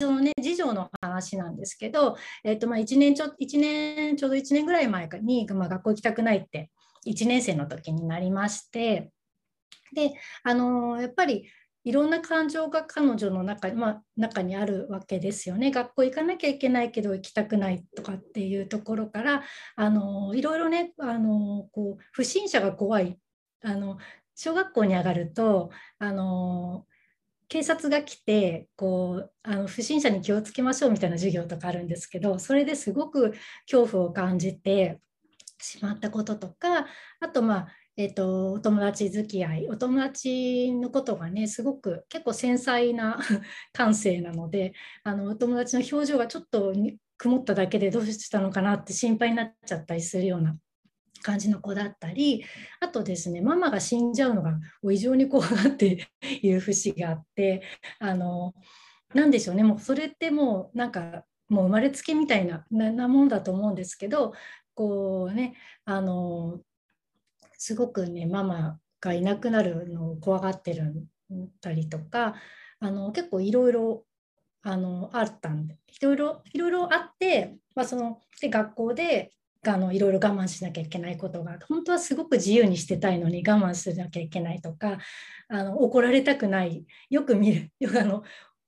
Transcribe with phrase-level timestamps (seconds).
[0.00, 6.70] そのね次女の話なんですけど、えっとまあ、1年ちょ1年ちょうど1年ぐらい前に、まあ、学校行きたくないって
[7.06, 9.10] 1年生の時になりまして
[9.94, 11.48] であのやっぱり
[11.86, 15.70] いろんな感情が彼女の中,、まあ、中にあるわけですよね。
[15.70, 19.44] 学校行かなきゃいけないけど行きたくないとかっていうところから
[19.76, 23.16] あのいろいろねあのこう不審者が怖い
[23.62, 23.98] あの
[24.34, 26.86] 小学校に上がるとあの
[27.48, 33.34] 警察が来てこうあの不審者に気をつけましょうみたいな授業とかあるんですけどそれですごく
[33.70, 35.00] 恐怖を感じて
[35.60, 36.86] しまったこととか
[37.20, 43.18] あとまあえーと、お友達付き合いお友達のことがねすごく結構繊細な
[43.72, 46.74] 感性なのであのお友達の表情がちょっと
[47.16, 50.58] 曇っただけでどうしたのかなって心配になっちゃったりするような
[51.26, 52.44] 感じの子だったり
[52.78, 54.60] あとですねママが死んじゃうのが
[54.92, 56.06] 異常に怖がって
[56.40, 57.62] いる節があって
[57.98, 58.54] あの
[59.12, 64.34] 何でしょうねもうそれってもうなんかもう生まれつきみたいななもんだと思うんですけど
[64.74, 65.54] こうね
[65.84, 66.60] あの
[67.58, 72.36] すごくねママがいなくなるのを怖がってるんたりとか
[72.78, 74.04] あの結構いろいろ
[74.62, 79.32] あのあったんでいろいろいろいろあって、まあ、そので学校で
[79.74, 84.98] あのいろいろ我慢しなきゃいけないことが本当はすごく自由にしてたいのに我慢しなきゃいけないとか
[85.48, 86.84] あの怒られたくない。
[87.10, 87.70] よく見る。
[88.00, 88.22] あの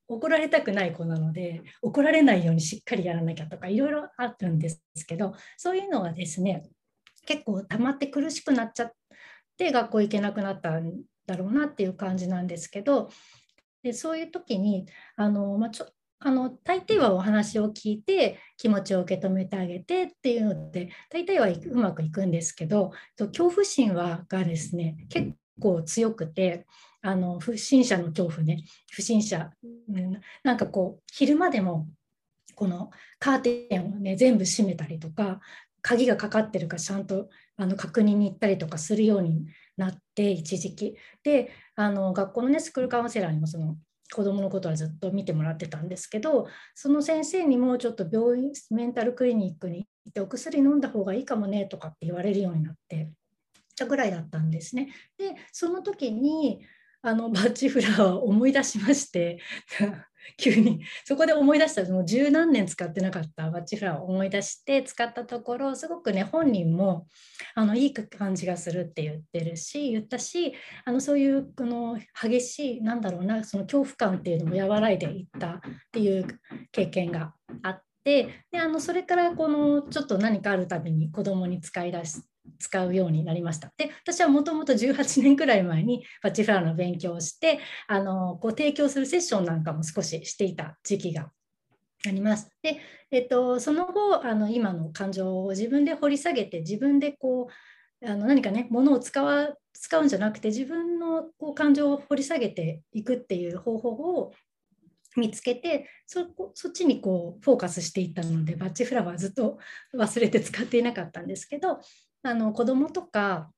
[0.09, 6.63] 怒られたくない子なので怒られないようにしっかりやらなきゃとかいろいろあるんですけどそういうのはですね
[7.27, 8.93] 結構溜まって苦しくなっちゃっ
[9.59, 13.11] て学校行けなくなったんだろうなっていう感じなんですけど
[13.83, 15.87] でそういう時にあの、まあ、ちょ
[16.21, 26.67] あの大抵はお話を聞いて気持ちを受け止めてあげてっていうので大体はうまくいくんですけど恐怖心はがですね結構強くて
[27.03, 29.51] あの不審者の恐怖ね不審者、
[30.43, 31.87] なんかこう昼間でも
[32.57, 35.41] このカーテンをね全部閉めたりとか
[35.81, 39.47] 鍵がかかってるかちゃんとあの確認に行ったりとかするように
[39.77, 40.97] なって一時期。
[41.23, 43.77] であの学校のねスクールカウンセラーにもその
[44.15, 53.11] 子どものことはずっと見てもらってたんですけどその先生にもちょっと病院メンタルクリニックに行ってお薬飲んだ方がいいかもねとかって言われるようになって
[53.77, 54.89] たぐらいだったんですね。
[55.19, 56.61] でその時に
[57.03, 59.39] あの バッチフラーを思い出しまして
[60.37, 60.81] 急に。
[61.05, 61.91] そこで思い出した。
[61.91, 63.51] もう十何年使ってなかった。
[63.51, 67.07] バッチフラワーを思い出して使ったところすごくね本人も
[67.55, 70.53] あのいい感じがするって言ってるし言ったし
[70.85, 75.61] あのそういうこの激しいなんだろうなその恐怖感っていうのも和らいでいったっ
[75.93, 76.27] ていう
[76.73, 82.21] 経験があってであのそれからこのちょっと何かあるたびに子供に使い出し
[82.59, 83.73] 使うようになりました。
[83.77, 91.31] で私はもともと18年くらい前にバチフラワーの勉強をしてあのこう提供するセッションなんかも少ししていた時期が
[92.07, 92.51] あります。
[92.63, 92.79] で、
[93.11, 97.49] えっと、その後あの今の感情を自分で掘り下げて自分でこ
[98.03, 104.33] うあの何かねものを使わ使うんじゃなくて自分のこう感情を掘り下げていくっていう方法を
[105.17, 109.59] 見つけてそこそっちにこうフォーカスしていったのでバッチフラワーずっと
[109.97, 111.81] 忘れて使っていなかったんですけど
[112.29, 113.51] あの子供とか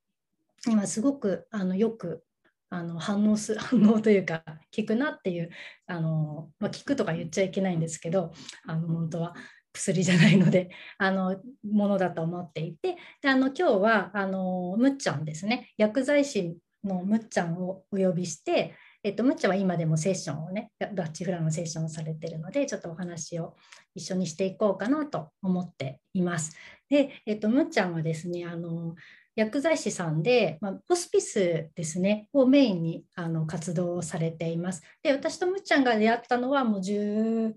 [0.67, 2.23] 今すごくあのよく
[2.69, 5.51] あの反応す 反応というか聞くなっていう
[5.87, 8.33] あの、まあ、聞くとか言っちゃいけないんですけど
[8.67, 9.35] あの本当は
[9.73, 15.73] 薬じゃないのであのものだと思っていてであの今日はあのむっちゃんですね。
[15.77, 23.57] 薬剤師のむっちゃんをお呼びしてえっと、むっちゃんは今でもセッションをね、ダッチフラのセッションをされているので、ちょっとお話を
[23.95, 26.55] 一緒にしていこうかなと思っています。
[26.89, 28.95] で、えっと、むっちゃんはですね、あの
[29.37, 34.83] 薬剤師さんで、まあ、ホスピスですね、をメインにあの活動をされています。
[35.03, 37.55] で、私とむっちゃんが出会ったのはもう10、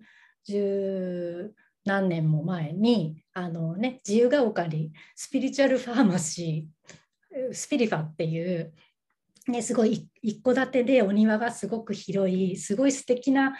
[0.47, 1.51] 10
[1.85, 8.73] 何年も前に、あのね、自由が丘にスピリチュアルファーマシー、スピリファっていう
[9.47, 13.53] ね、すごい一戸建てでお庭がすごく広いすごい素敵な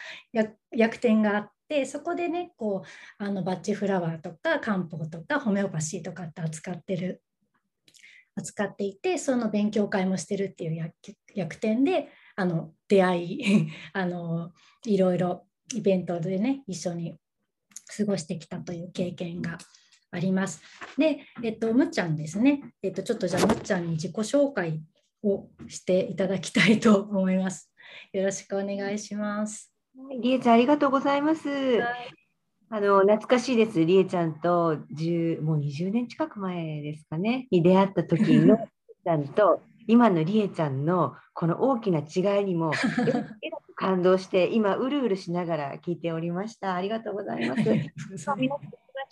[0.72, 7.22] 薬店があってそこでねこうあのバッチフラワーとか漢方とかホメオパシーとかって扱ってる
[8.36, 10.94] 扱っていてその勉強会もしてるっていう薬
[11.36, 12.08] 薬店で
[12.38, 14.54] あの出会い あの
[14.86, 17.18] いろいろイベントでね一緒に
[17.98, 19.58] 過ごしてきたという経験が
[20.12, 20.62] あります。
[20.98, 22.74] で、えっと、むっちゃんですね。
[22.84, 24.80] えっと、ちょっとじゃあむっちゃんに自己紹介
[25.24, 27.72] をしていただきたいと思います。
[28.12, 29.72] よろしくお願いします。
[30.22, 31.50] りえちゃんありがとうございます。
[31.50, 32.14] はい、
[32.70, 33.84] あの懐かしいです。
[33.84, 42.72] りえちゃんと10もう20年近く前ですかねに出会った時のちゃんと今のりえちゃんのこの大きな違いにも
[43.76, 46.76] 感動して、今、うるうるしながら聞いておりました。
[46.76, 47.62] ありがとうございます。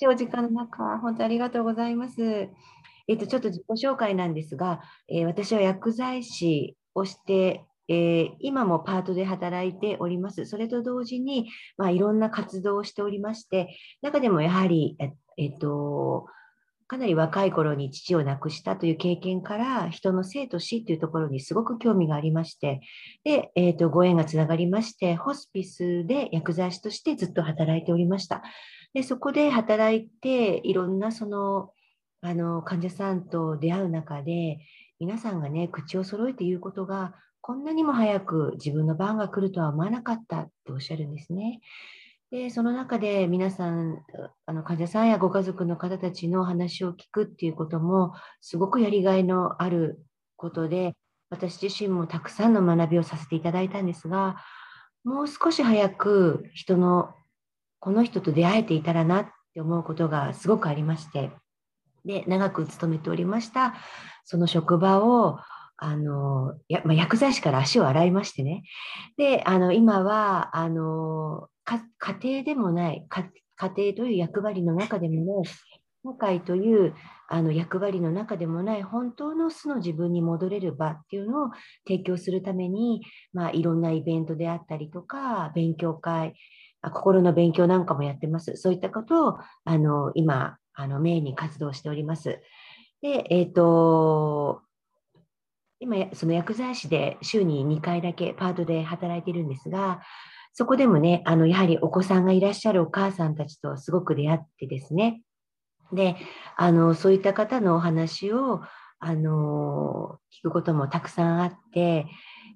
[0.07, 2.49] お時間の中、本当ありがとうございます。
[3.11, 10.45] えっと、ちょっと自己紹介なんですが、えー、私は薬剤師をしてえー、今もパートで働いております。
[10.45, 16.25] それと同時に、まあ、いろんな活動をしておりまして、中でもやはり、ええっと、
[16.87, 22.79] かなり若い頃に父を亡くしたという経験から、人の生と死というところにすごく興味がありまして、
[23.25, 28.41] で、えっと、ご縁がつながりまして、ホスピスで薬剤師としてずっと働いておりました。
[28.93, 31.71] で、そこで働いて、いろんなその、
[32.21, 34.59] あの、患者さんと出会う中で、
[34.99, 41.59] 皆さんがね、口を揃えて言うことが、こんなにも早く自分の番が来るとは思わなかったっておっしゃるんですね。
[42.29, 44.03] で、その中で皆さん、
[44.45, 50.05] あの患者さんやご家族の方たちの話を聞くっていうことも、すごくやりがいのある
[50.37, 50.93] ことで、
[51.31, 54.37] 私自身もたくさんの学びをさせていただいたんですが、
[55.03, 57.15] もう少し早く人の、
[57.79, 61.31] この人と出会えていたらなって思うことがすごくありまして、
[62.05, 63.75] で、長く勤めておりました、
[64.25, 65.39] その職場を
[65.83, 68.61] あの、やまあ、薬剤師から足を洗いましてね。
[69.17, 71.81] で、あの、今は、あの、家
[72.21, 73.23] 庭でもない、家
[73.75, 75.51] 庭という役割の中でもない、
[76.03, 76.93] 社会という
[77.27, 81.51] あの役割の中でもない本当の素の自分に戻れる場っていうのを
[81.87, 83.01] 提供するために、
[83.33, 86.33] まあ、いろんなイベントであったりとか勉強会
[86.81, 92.41] 心の勉強なんかもやってますそういったことをあの今あのメインに活動しております。
[93.01, 94.61] でえっ、ー、と
[95.81, 100.01] 今、その薬剤師で週に2回だけパートで働いているんですが、
[100.53, 105.23] そこでもね、あの、やはりお子さんがいらっしゃるお母さんたちとすごく出会ってですね、
[105.91, 106.17] で、
[106.55, 108.61] あの、そういった方のお話を、
[108.99, 112.05] あの、聞くこともたくさんあって、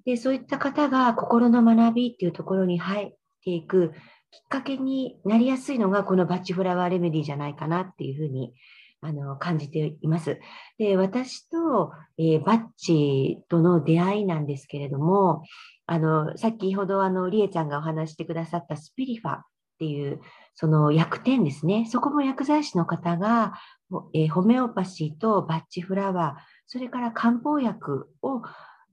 [0.04, 3.08] で、そういった方が心の学びっていうところに入っ
[3.44, 3.92] ていく
[4.30, 8.52] きっかけになりやすいのが、このバッチフラワーレメディじゃないかなっていうふうに
[9.00, 10.40] あの感じています。
[10.78, 15.42] で私と、えー、バッチとの出会いなんですけれども、
[15.86, 19.42] あの先ほどあのリエちゃんがお話してくださったスピリファっ
[19.78, 20.20] ていう
[20.54, 23.52] その薬店ですね、そこも薬剤師の方が、
[24.14, 28.40] えー、ホメオパシーとバッチフラワー、それから漢方薬を、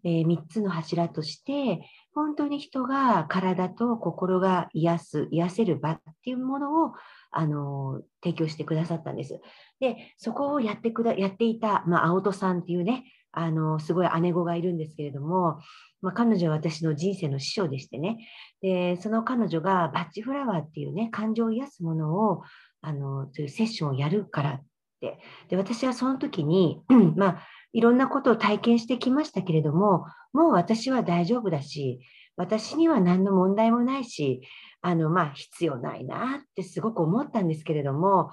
[0.03, 1.81] えー、3つの柱として、
[2.13, 6.93] 本当に人が体と心が癒す、癒せる場っていうものを
[7.31, 9.39] あの提供してくださったんです。
[9.79, 15.59] で、そこをやってくだやっていた、まあ、青戸さんっていうね、あのすごい姉子がいるんですけれども、
[16.01, 18.17] まあ、彼女は私の人生の師匠でしてね、
[18.61, 22.43] でその彼女がバッチフラワーっていうね、感情を癒すものを、
[22.81, 24.63] あのそういうセッションをやるからっ
[25.01, 25.17] て、
[25.49, 26.81] で私はその時に、
[27.17, 31.99] まあ、いろんなことを体験してきましたけれども、もう私は大丈夫だし、
[32.35, 34.41] 私には何の問題もないし、
[34.81, 38.31] あの、まあ、必要ないなってすごく思ったんですけれども、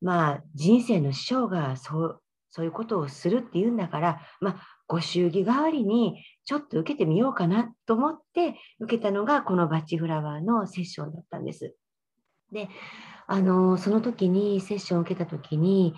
[0.00, 2.22] まあ、人生の師匠がそう
[2.54, 4.56] そういうことをするっていうんだから、まあ、
[4.86, 11.74] ご祝儀代わりにちょっと受けてみようかなと思って受けたのがこのバッチフラワーのセッションだったんです。
[12.52, 12.68] で、
[13.26, 15.94] あのその時にセッションを受けた時に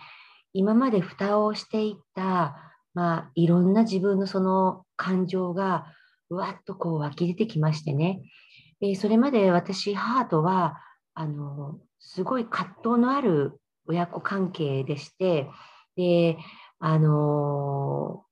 [0.52, 2.56] 今まで蓋をしていた、
[2.94, 5.86] まあ、いろんな自分のその感情が
[6.30, 8.22] うわっとこう湧き出てきましてね。
[8.80, 10.80] でそれまで私母とは
[11.14, 15.48] あのすごい葛藤のある親子関係でして、
[15.96, 16.38] で、
[16.78, 18.24] あの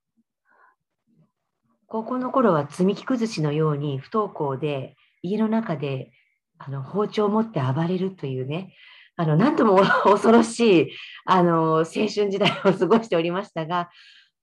[1.87, 6.11] 高校の頃は積み木崩しのように不登校で家の中で
[6.59, 8.75] あの包丁を持って暴れるというね、
[9.17, 10.91] あの何とも恐ろしい
[11.27, 13.91] あの青春時代を過ごしておりましたが、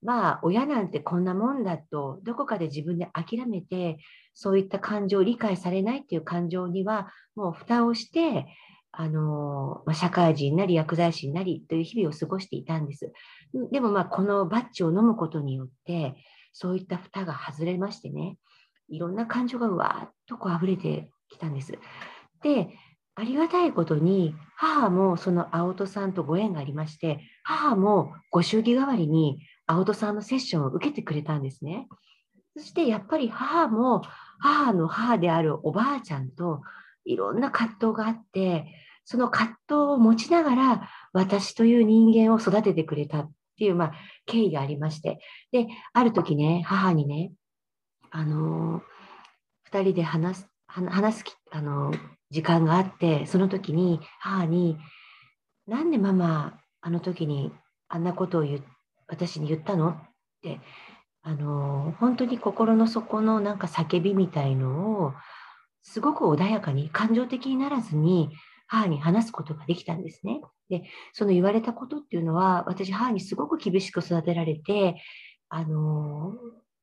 [0.02, 3.98] まあ親なんてこんなもんだとどこかで自分で諦めて
[4.34, 8.46] そういった感情を理解されないっていう感情にはもう蓋をして
[8.92, 13.12] あの、社会人なり薬剤師になりという日々を過ごしていたんです。
[13.70, 16.16] でもまあこのバッジを飲むことによって
[16.52, 18.36] そういった蓋が外れましてね
[18.88, 21.72] いろんな感情がうわーっとこう溢れてきたんです。
[22.42, 22.68] で
[23.16, 29.40] ありがたいことに母もその青戸さんとご縁がありまして母もご祝儀代わりに
[29.70, 31.86] 青戸さんのセッションを受けてくれたんですね。
[32.56, 34.02] そしてやっぱり母も
[34.40, 36.62] 母の母であるおばあちゃんと
[37.04, 38.66] いろんな葛藤があって、
[39.04, 43.92] その葛藤を持ちながら私という人間を育ててくれたっていう、まあ、
[44.26, 45.20] 経緯がありまして。
[45.52, 47.32] で、ある時ね、母にね、
[48.10, 51.98] あのー、2人で話す、話す、あのー、
[52.30, 54.78] 時間があって、その時に母に、
[55.66, 57.52] なんでママ、あの時に
[57.88, 58.79] あんなことを言って
[59.10, 59.90] 私に言ったの？
[59.90, 59.96] っ
[60.42, 60.60] て、
[61.22, 65.12] あの、本当に心の底のなんか叫びみたいのを
[65.82, 68.30] すごく穏やかに感情的にならずに
[68.66, 70.40] 母に話すことができたんですね。
[70.68, 75.02] で、その言われたことっていうのは、私、母にすごく厳しく育てられて、
[75.48, 76.34] あの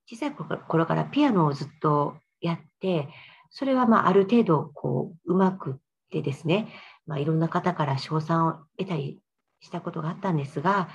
[0.10, 3.08] 小さい頃からピアノをずっとやって、
[3.50, 5.76] それはまあある程度こううまくっ
[6.12, 6.68] てですね、
[7.06, 9.22] まあ、いろんな方から称賛を得たり
[9.62, 10.90] したことがあったんですが、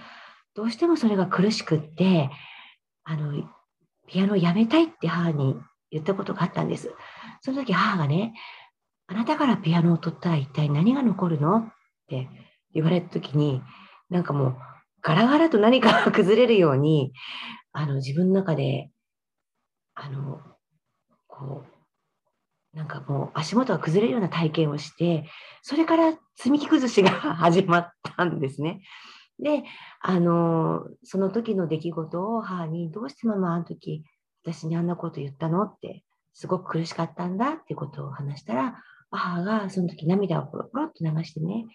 [0.54, 2.30] どうしてもそれが苦しくって、
[3.04, 3.48] あの
[4.06, 5.56] ピアノをやめたいって母に
[5.90, 6.90] 言ったことがあったんです。
[7.40, 8.34] その時母がね、
[9.06, 11.64] あなたからピアノを取ったら一体何が残るのっ
[12.08, 12.28] て
[12.74, 13.62] 言われた時に、
[14.10, 14.56] なんかもう
[15.02, 17.12] ガラガラと何かが崩れるように、
[17.72, 18.90] あの自分の中で、
[19.94, 20.40] あの、
[21.26, 21.64] こ
[22.74, 25.26] う、なんかもう足元が崩れるような体験をして、
[25.62, 28.80] それから積み木崩しが 始まったんですね。
[29.42, 29.64] で、
[30.00, 34.04] あの、その時の出来事を母に、どうしてママあの時、
[34.44, 35.64] 私にあんなこと言ったの？
[35.64, 38.76] って、すごく苦しかったんだってことを話したら、
[39.10, 41.66] 母がその時涙をポロポロっと流してね、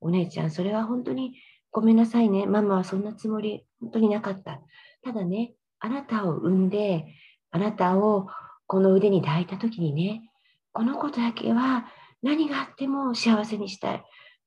[0.00, 1.34] お姉ちゃん、それは本当に
[1.70, 2.46] ごめんなさいね。
[2.46, 4.60] ママはそんなつもり、本当になかった。
[5.02, 7.06] ただね、あなたを産んで、
[7.50, 8.28] あなたを
[8.66, 10.22] この腕に抱いた時にね、
[10.72, 11.86] この子だけは
[12.22, 14.04] 何があっても幸せにしたい。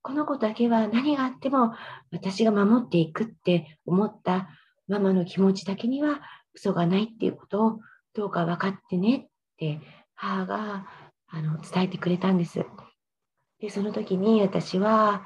[0.08, 1.74] この子だけは何があっても
[2.14, 4.48] 私が守っていくって思った
[4.88, 6.22] ママの気持ちだけには
[6.56, 7.80] 嘘がないっていうことを
[8.14, 9.82] どうか分かってねって
[10.16, 10.88] 母が
[11.28, 12.66] あの伝えてくれたんです。
[13.60, 15.24] で、その時に私は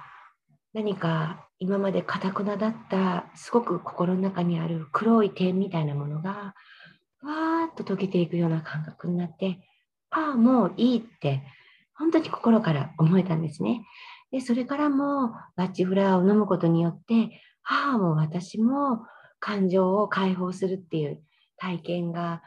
[0.74, 6.56] 何か今までかたくなだったすごく心の中にある黒い点みたいなものが
[7.22, 9.60] わーっと溶けていくような感覚になって
[10.10, 11.44] ああもういいって
[11.94, 13.86] 本当に心から思えたんですね。
[14.32, 19.06] で、それからもバッチフラワーを飲むことによって、母も私も
[19.40, 21.22] 感情を解放するっていう
[21.58, 22.42] 体験が、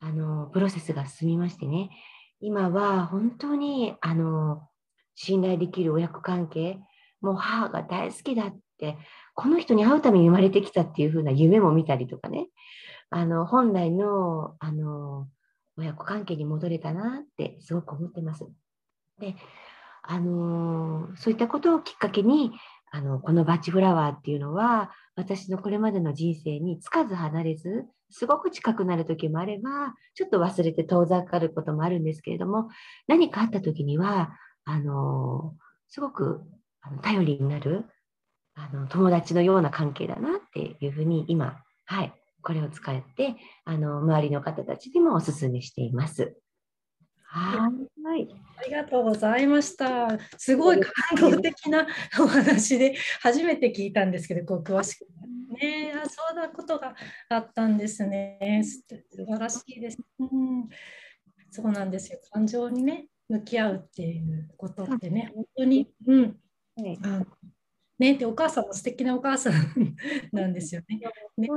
[0.00, 1.90] あの、プロセスが進みましてね、
[2.40, 4.68] 今は本当に、あの、
[5.14, 6.78] 信頼できる親子関係、
[7.20, 8.96] もう母が大好きだって、
[9.34, 12.48] この人に会うために生まれてきたっていう風な夢も見たりとかね、
[13.10, 15.28] あの、本来の、あの、
[15.76, 18.44] 親子関係に戻れたなってすごく思ってます。
[19.18, 19.34] で、
[20.10, 22.52] あのそういったことをきっかけに
[22.90, 32.70] あのこのバッチフラワーっていうのは私のこれまでの人生につかず離れずすごく近くなる時もあればちょっと忘れて遠ざかることもあるんですけれども
[33.06, 34.30] 何かあった時には
[34.64, 35.54] あの
[35.88, 36.40] すごく
[37.02, 37.84] 頼りになる
[38.54, 43.36] あの友達のような関係だなっていうふうに今、はい、これを使って
[43.66, 46.34] あの周りの方たちにもお勧めしています。
[47.30, 47.70] は
[48.16, 48.28] い。
[48.56, 50.18] ありがとうございました。
[50.38, 51.86] すごい感動的な
[52.18, 55.06] お話で初めて聞いたんですけど、こう詳しく
[55.60, 55.92] ね。
[55.94, 56.94] あそんなことが
[57.28, 58.62] あったんですね。
[58.64, 59.98] 素晴らしいです。
[60.18, 60.68] うん、
[61.50, 62.18] そうなんですよ。
[62.32, 66.36] 感情にね、向き合うっていうことってね、本当に、うん。
[67.02, 67.22] あ
[67.98, 69.54] ね、でお母さんも素敵なお母さん
[70.32, 71.00] なんですよね。
[71.36, 71.48] ね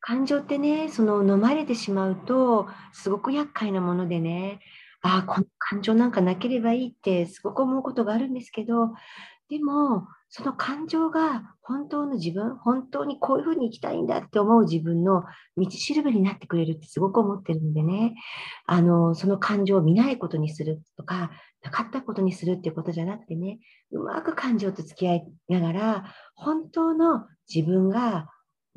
[0.00, 4.60] 感情ってね、その飲まれてしまうと、すごく厄介なものでね、
[5.02, 8.92] ああ、この感情なんかなければいいってすごく思うことがあるんですけど、
[9.48, 15.24] でも、その感情が本当の自分、本当にこういうふうに生きたいんだって思う自分の
[15.56, 18.14] 道しるべになってくれるってすごく思ってるのでね、
[18.66, 21.30] あの、その感情を見ないことにするとか、
[21.62, 23.58] なかったことにするっていうことじゃなくてね、
[23.90, 28.28] うまく感情と付き合いながら、本当の自分が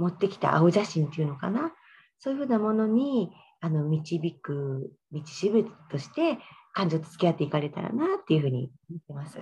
[0.02, 1.72] 持ってきた青写真っていうのかな？
[2.20, 3.32] そういうふうなものに
[3.62, 6.40] あの導く道しるべとして
[6.74, 9.40] 感情と付き合っていかれたらなっていうふうに思ってます。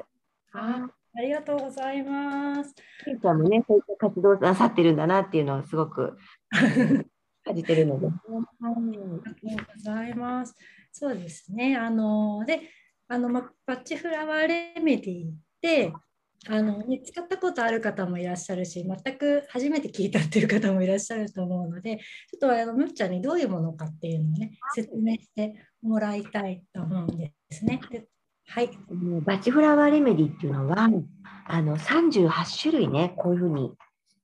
[0.54, 2.76] あありがとうございます。
[3.04, 6.18] ケンちゃんもね、そういった活動なさってるんだなっていうのをすごく
[7.44, 8.08] 感じてるので。
[8.08, 10.56] ありがとうございます。
[10.92, 11.78] そうですね。
[11.78, 12.62] あので、
[13.08, 15.94] あのまバッチフラワーレメディで
[16.48, 27.82] あの、ね、使ったことある方もいらっしゃるし全く初めて聞いたっていう方もいらっしゃると思うのでちょっとあのむっちゃんにどういうものかっていうのをね説明してもらいたいと思うんですね。
[28.48, 28.70] はい、
[29.26, 30.90] バチフラワーレメディっていうのは
[31.46, 32.30] あの38
[32.60, 33.74] 種類ねこういうふうに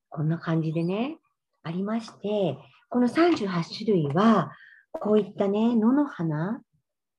[0.09, 1.17] こんな感じでね
[1.61, 2.57] ありまして
[2.89, 4.51] この38種類は
[4.91, 6.59] こういったね野の花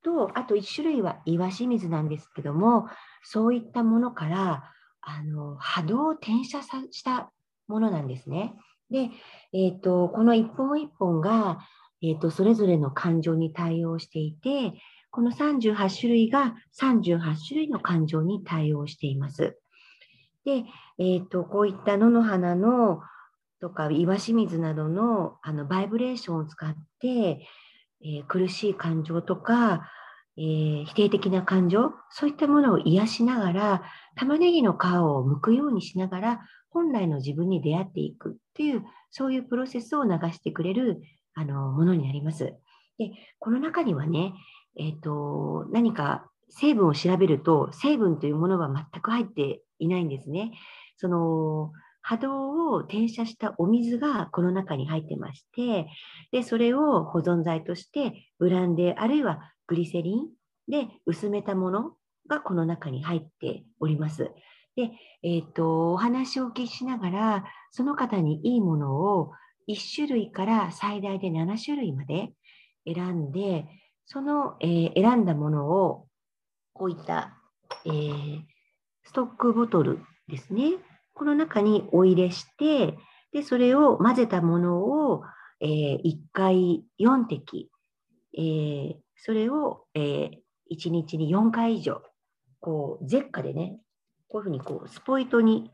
[0.02, 2.86] とあと1種類は岩清水なんですけども
[3.22, 4.72] そういったものから
[5.08, 6.60] あの波動を転写
[6.90, 7.30] した
[7.68, 8.54] ものなんですね。
[8.90, 9.10] で、
[9.52, 11.60] えーと、この一本一本が、
[12.02, 14.74] えーと、それぞれの感情に対応していて、
[15.10, 19.56] この38種類が38種類の感情に対応しています。
[20.44, 20.64] で、
[20.98, 23.00] えーと、こういった野の花の
[23.60, 29.88] とか岩清水などのあのバイブレーションを使って、えー、苦しい感情とか
[30.38, 33.82] えー、否定的な感情、そういったものを癒しながら、
[34.16, 36.40] 玉ねぎの皮を剥くようにしながら、
[36.70, 41.00] 本来の自分に出会っていくっていう、そういうプロセスを流してくれる
[41.34, 42.54] あのものになります。
[42.98, 44.34] で、この中にはね、
[44.78, 50.52] えっ、ー、と、何か成分を調べると、成分というものは全く入っていないんですね。
[50.96, 55.88] その波動を転写したお水がこの中に入ってまして、
[56.30, 60.28] で、それを保存剤としてブランデーあるいはグリセリン
[60.68, 61.92] で薄めたもの
[62.28, 64.30] がこの中に入っております。
[64.76, 64.90] で、
[65.22, 69.32] えっ、ー、と、お話をお聞きしながら、その方にいいものを
[69.68, 72.32] 1種類から最大で7種類まで
[72.86, 73.66] 選んで、
[74.04, 76.06] その、えー、選んだものを、
[76.72, 77.38] こういった、
[77.86, 78.42] えー、
[79.04, 80.74] ストックボトルですね。
[81.14, 82.98] この中にお入れして、
[83.32, 85.22] で、それを混ぜたものを、
[85.60, 87.70] えー、1回4滴、
[88.38, 90.30] え、それを、えー、
[90.70, 92.02] 1日に4回以上、
[92.60, 93.78] こう、ゼッカでね、
[94.28, 95.70] こういうふうにこう、スポイトに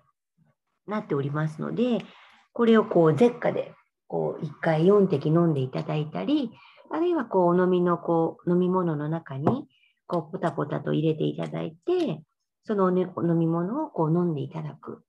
[0.86, 2.04] なっておりますので、
[2.52, 3.72] これをこう、ゼッカで、
[4.08, 6.50] こう、1回4滴飲んでいただいたり、
[6.90, 9.66] あるいはこう、お飲みのこう、飲み物の中に、
[10.06, 12.22] こう、ポタポタと入れていただいて、
[12.64, 15.02] その、ね、飲み物をこう飲んでいただく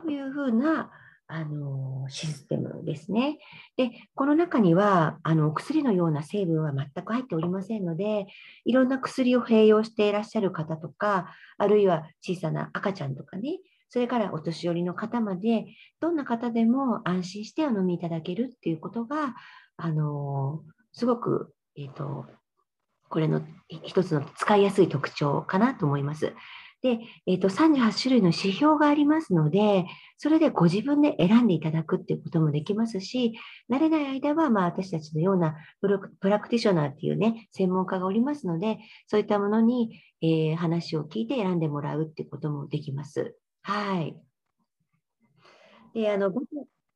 [0.00, 0.90] というふうな、
[1.32, 3.38] あのシステムですね。
[3.76, 8.26] で、この中にはあの薬のような成分は全く入っておりませんので、
[8.64, 13.58] いろんな薬を併用していらっしゃる方とか、あるいは小さな赤ちゃんとかね、
[13.88, 15.66] それからお年寄りの方まで、
[16.00, 19.34] どんな方でも安心してお飲みいただけるっていうことが、
[19.76, 22.26] あのすごく、えっ、ー、と、
[23.08, 26.34] これの一つの使いやすい特徴かなと思います。
[26.82, 29.84] で、えーと、38種類の指標がありますので、
[30.16, 33.34] それでご自分で選んでいただくっていうこともできますし、
[33.70, 35.88] 慣れない間は、まあ、私たちのようなプ
[36.28, 43.36] ラクティショナーっていうね、専門家がおりますので、そういったものに、えー、話を聞いて選んでもらうっていうこともできます。
[43.62, 44.16] はい。
[45.94, 46.32] で、あの、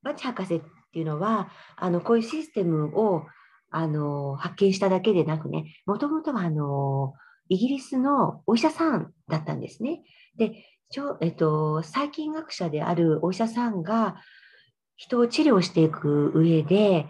[0.03, 0.61] バチ博士っ
[0.93, 3.27] ていうのは、あの、こういうシステムを、
[3.71, 7.15] あの、発見しただけでなくね、もともとは、あの、
[7.49, 10.03] イギリスのお医者さんだったんですね。
[10.37, 10.65] で、
[11.21, 14.17] えっと、細菌学者であるお医者さんが
[14.97, 17.07] 人を治療していく上で、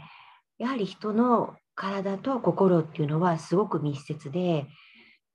[0.58, 4.66] やはり人の体と心っていうのはすごく密接で、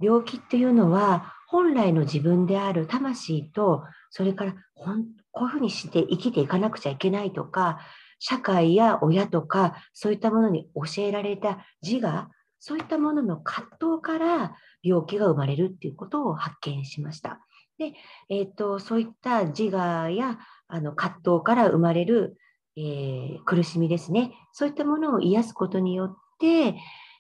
[0.02, 7.80] 病気っていうのは本来の自分である魂と、それからこういうふうにして生きていかなくちゃいけないとか、
[8.20, 17.40] 社会や親とか、そういったものに教えられた自我、そういったものの葛藤から病気が生まれるっていうことを発見しました。
[17.78, 17.94] で、
[18.30, 22.38] えーと、そういった自我やあの葛藤から生まれる、
[22.76, 26.76] えー、苦しみですね、そういったものを癒すことによって、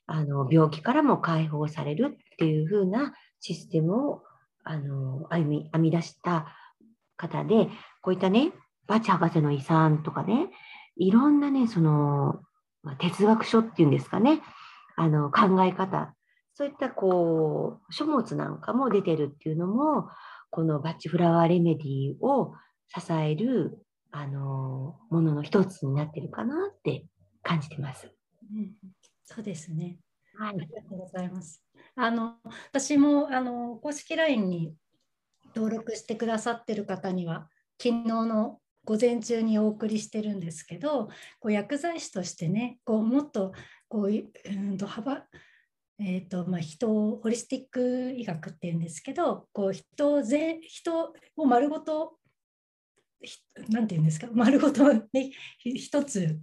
[0.05, 4.23] あの病気からも解放されるっていう風なシステムを
[4.63, 6.47] あの編み編み出した
[7.15, 7.69] 方で、
[8.01, 8.51] こういったね、
[8.87, 10.49] バチ博士の遺産とかね、
[10.97, 12.41] いろんなね、その、
[12.83, 14.41] ま、哲学書っていうんですかね、
[14.99, 16.13] あの考え方
[16.53, 20.09] そういったこう書物なんかも出てるっていうのも
[20.49, 22.53] このバッチフラワーレメディを
[22.89, 23.79] 支える
[24.11, 27.05] あのものの一つになってるかなって
[27.43, 28.11] 感じてます。
[28.53, 28.71] うん、
[29.23, 29.99] そうですね。
[30.37, 31.63] はい、ありがとうございます。
[31.95, 32.35] あの
[32.69, 34.73] 私もあの公式 LINE に
[35.55, 37.47] 登録してくださってる方には
[37.81, 41.07] 昨日の午前中にお送りしてるんですけど
[41.39, 43.53] こう薬剤師としてねこうもっと
[43.87, 45.23] こう、うんと幅
[46.01, 52.13] えーとまあ、人をホリスティック医学っていうんですけどこう人をぜ人を丸ごと
[53.67, 56.39] 何て言うんですか丸ごと、ね、一つ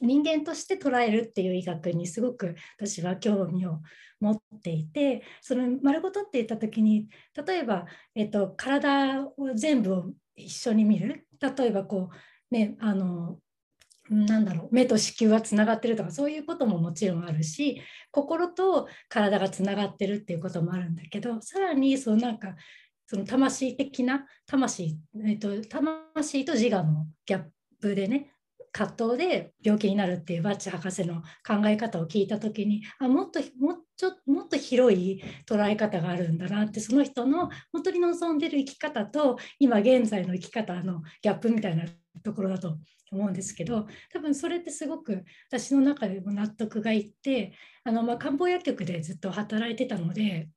[0.00, 3.80] 人間として捉えるっていう医学にすごく私は興味を
[4.20, 7.08] 持っていてその丸ごとって言った時に
[7.46, 11.26] 例えば、えーと、体を全部を一緒に見る？
[11.40, 13.38] 例えばこうねあの
[14.08, 22.54] なんだろう目と子宮はつながってるとかそういうことももちろんあるし心と体がつながってるっていうこともあるんだけどさらにそのなんか
[23.06, 27.44] その魂的な魂、えっと、魂と自我のギャッ
[27.80, 28.32] プでね
[28.76, 41.84] 葛藤で病気になるっていうバッチ博士の考え方を聞いた時にあもっともっちょもっと広い捉え方があるんだなってその人の本当に望んでる生き方と今現在の生き方のギャップみたいな
[42.22, 42.76] ところだと
[43.10, 50.50] 思うんですけど多分それってすごく私の中でも納得がいってあの、まあ、漢方薬局でずっと働いてたので、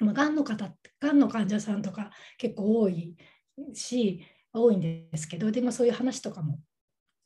[0.00, 3.16] まあ、がんの方がんの患者さんとか結構多い
[3.72, 4.20] し
[4.52, 6.58] 多いんですけどでもそういう話とかも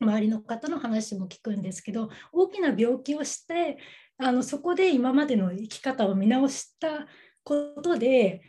[0.00, 3.78] 周りの方の話も聞くんですけど大きな病気をして
[4.18, 7.06] あのそこで今までの生き方を見直した
[7.44, 8.42] ことで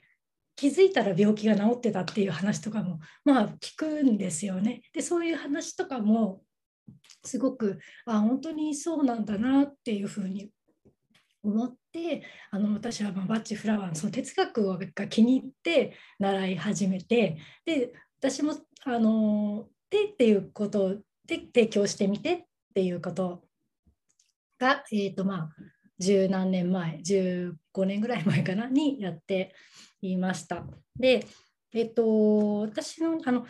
[0.56, 4.82] 気づいたら病気が治ってたっていう話とかもまあ聞くんですよね。
[4.94, 6.42] でそういう話とかも
[7.24, 10.52] すごくあ本当にそうなんだなっていうふうに
[11.44, 20.98] 思ってあの私はバッチフラワーのその哲学が気に入って習い始めてで私もあのでっていうこと
[21.30, 23.44] で提供してみてっていうこと
[24.60, 25.50] が、えーとまあ、
[26.00, 27.54] 十何年前15
[27.86, 29.54] 年ぐらい前かなにやって
[30.02, 30.64] いました。
[30.98, 31.26] で、
[31.72, 33.46] え、ー、と私のあの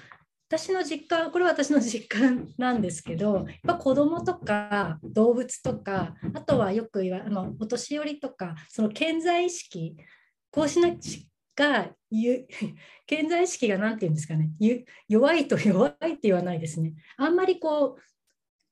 [0.49, 9.95] 私の実家これは私の実家なんですけどやっぱ子供とか動物とかあとはよく言わあのお年寄りとかその健在意識
[10.49, 10.89] こうしな
[11.59, 11.93] が
[13.05, 14.51] 健 在意識が何て言うんですかね。
[15.09, 16.93] 弱いと弱いって言わないですね。
[17.17, 18.01] あんまりこう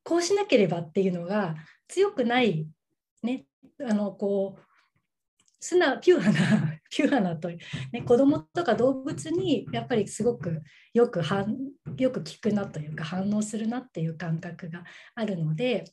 [0.04, 1.56] こうしなければっていうのが
[1.90, 2.66] 強くない
[3.24, 3.46] ね。
[3.82, 4.62] あのこう
[5.60, 7.58] 素直ピュアな ピュアなという、
[7.92, 10.62] ね、子供とか動物にやっぱりすごく
[10.94, 11.58] よく反
[11.98, 15.84] よく聞くなというか反応するなっていう感覚があるので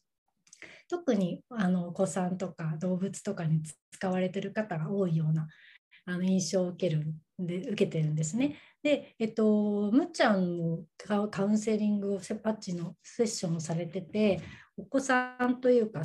[0.89, 5.49] 特にあのお子さんとか動物とかに使われてる方が多いような
[6.07, 7.05] あの印象を受ける
[7.39, 8.57] で受けてるんですね。
[8.83, 10.85] で、えっと、むっちゃんも
[11.31, 14.41] カウンセリングをセパッチのセッションをされてて
[14.77, 16.03] お子さんというか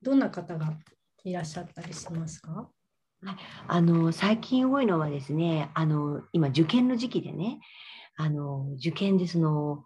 [0.00, 0.72] どんな方が
[1.24, 2.70] いらっしゃったりしますか？
[3.24, 3.36] はい、
[3.68, 7.60] あの最近多いのはですねあの今受験の時期でね
[8.16, 9.84] あの受験でその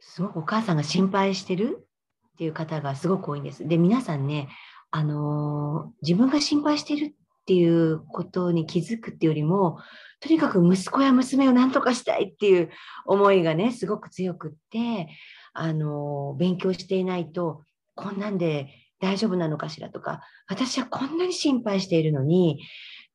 [0.00, 1.86] すごくお母さんが心配してる
[2.32, 3.68] っていう方がすごく多いんです。
[3.68, 4.48] で皆さんね
[4.90, 7.14] あの自分が心配してる
[7.46, 9.78] っていうことに気づくっていうよりも
[10.20, 12.70] とにかく息子や娘を何とかしたいっていう
[13.04, 15.08] 思いがねすごく強くって
[15.52, 17.62] あの勉強していないと
[17.94, 18.68] こんなんで
[19.00, 22.62] 大丈夫なのかしらとか、私はこんなに心配しているのに、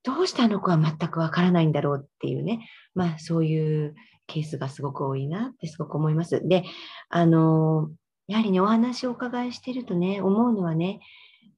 [0.03, 3.95] どうしてあの子は全くわからないんだろうっていうね、まあそういう
[4.27, 6.47] ケースがすごく多いなってすごく思います。
[6.47, 6.63] で、
[7.09, 7.89] あの、
[8.27, 10.99] やはりね、お話をお伺いしてるとね、思うのはね、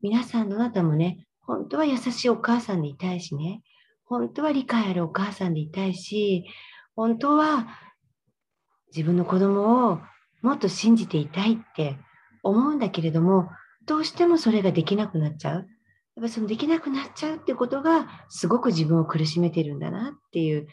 [0.02, 3.62] 皆さんどなたもね、本当は優しいお母さんでいたいしね、
[4.06, 6.46] 本当は理解あるお母さんでいたいし、
[6.96, 7.68] 本当は
[8.96, 10.00] 自分の子供を
[10.42, 11.98] もっと信じていたいって
[12.44, 13.50] 思うんだけれども、
[13.86, 15.68] どうしてもそれができなくなっちゃう。
[16.16, 20.68] やっぱそのできなくなっちゃうってことがすごく自分を苦しめてるんだなっていう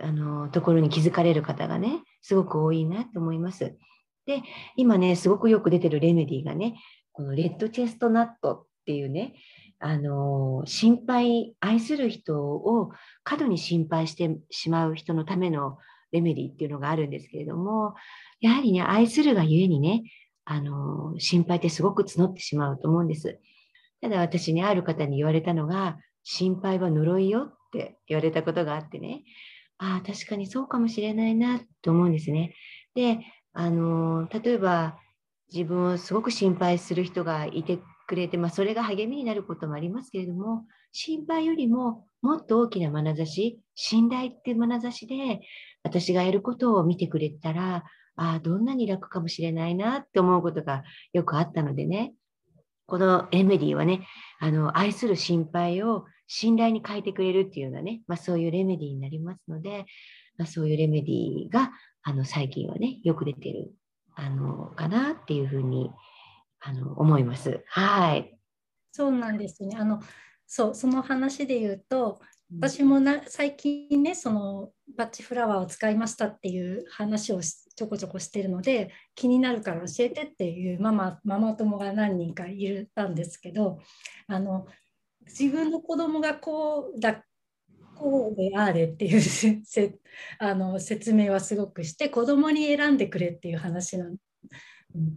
[0.00, 3.76] あのところに気づかれる方がね、すごく多いなと思います。
[4.24, 4.42] で、
[4.76, 6.76] 今ね、すごくよく出てるレメディーがね、
[7.12, 9.34] このレッドチェストナットっていうね、
[9.84, 12.92] あの心配、愛する人を
[13.24, 15.76] 過度に心配してしまう人のための
[16.12, 17.94] レメディっていうのがあるんですけれども、
[18.40, 20.04] やはりね、愛するがゆえにね、
[20.44, 23.40] あの、心配ってすごく募ってしまうと思うんです。
[24.00, 29.24] ただ私にある方に言われたのが、心配は呪いよって言われたことがあってね、
[29.78, 32.54] ああ、確かにそうかもしれないなと思うんですね。
[32.94, 33.18] で、
[33.52, 34.96] あの、例えば
[35.52, 45.40] 自分をすごく心配する人がいてくれて、まあ、それが励みになることもありますけれども、心配よりももっと大きな眼差し、信頼っていう眼差しで、
[45.82, 47.84] 私がやることを見てくれたら、
[48.16, 52.14] ああ、どんなに楽かもしれないなって思うことがよくあったのでね、
[52.86, 54.06] このエメディはね、
[54.38, 59.86] あの、愛する心配を信頼に変えてくれるっていうようなね、まあ、そういうレメディーになりますので、
[60.36, 63.72] まあ、そういうレメディーが、あの、最近はね、よく出てる、
[64.14, 65.90] あの、かなっていうふうに、
[66.62, 67.62] あの、思います。
[67.66, 68.38] はい。
[68.92, 69.76] そうなんですね。
[69.78, 70.00] あの、
[70.46, 72.20] そう、その話で言うと、
[72.60, 83.78] 私もな最近ねそのバッチフラワーを使いましたっていう話をちょこちょこしてるので気になるから教えてっていうママママ友が何人かいたんですけど
[84.26, 84.66] あの
[85.26, 87.24] 自分の子供がこうだ
[87.94, 89.98] こうであれっていうせ
[90.38, 94.16] あの説明はすごくして子供に選んでくれっていう話なん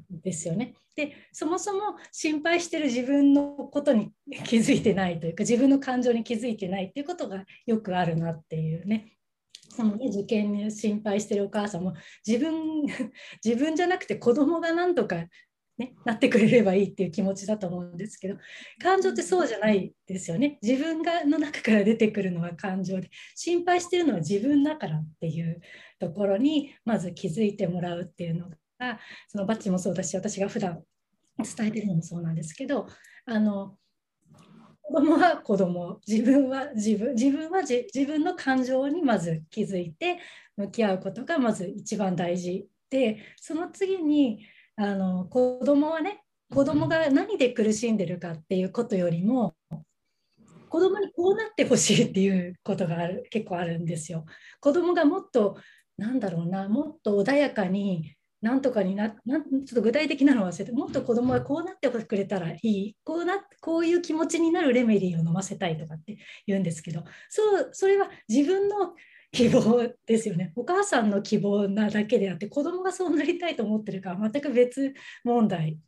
[0.10, 0.76] ですよね。
[0.96, 4.12] でそもそも心配してる自分のことに
[4.46, 9.12] 気づいてないというか自分の感情に気づいてないっていうことがよくあるなっていうね。
[9.76, 11.94] そのね受験に心配してるお母さんも
[12.26, 12.84] 自分
[13.44, 15.28] 自分じゃなくて子供が何とか、
[15.78, 18.38] ね、なってくれればいいっていう気持ちだと思うんですけど
[18.82, 25.60] 感情ってそうじゃないですよね自分がの中から出てくるのは感情で心配してるのは自分だからっていう
[26.00, 28.56] ところにまず気づいてもらうっていうのが
[29.28, 30.82] そのバッチもそうだし私が普段
[31.38, 32.88] 伝えてるのもそうなんですけど
[33.26, 33.78] あの
[34.82, 40.20] 子供は子供自分は自分自分は自分の感情にまず気づいて
[40.58, 44.46] 向き合うことがまず一番大事でその次に
[44.78, 49.56] あの子供はね子供が何で苦しんでるかっていうことよりも
[50.70, 54.26] 子供にこうなってほしいっていうことがある結構あるんですよ。
[54.60, 55.58] 子供がもっと
[55.98, 62.96] なんだろうなもっと穏やかになんとかにななんちょっと具体的なのを忘れてもっと子供がこうなってくれたらいい。
[63.04, 68.94] こうなこういう気持ちになるレメディーを飲ませたいとかって言うんですけどそうそれは自分の
[69.32, 70.54] 希望ですよね。
[70.56, 75.80] お母さんの希望なだけであって子供がそうなりたいと思ってるか全く別問題。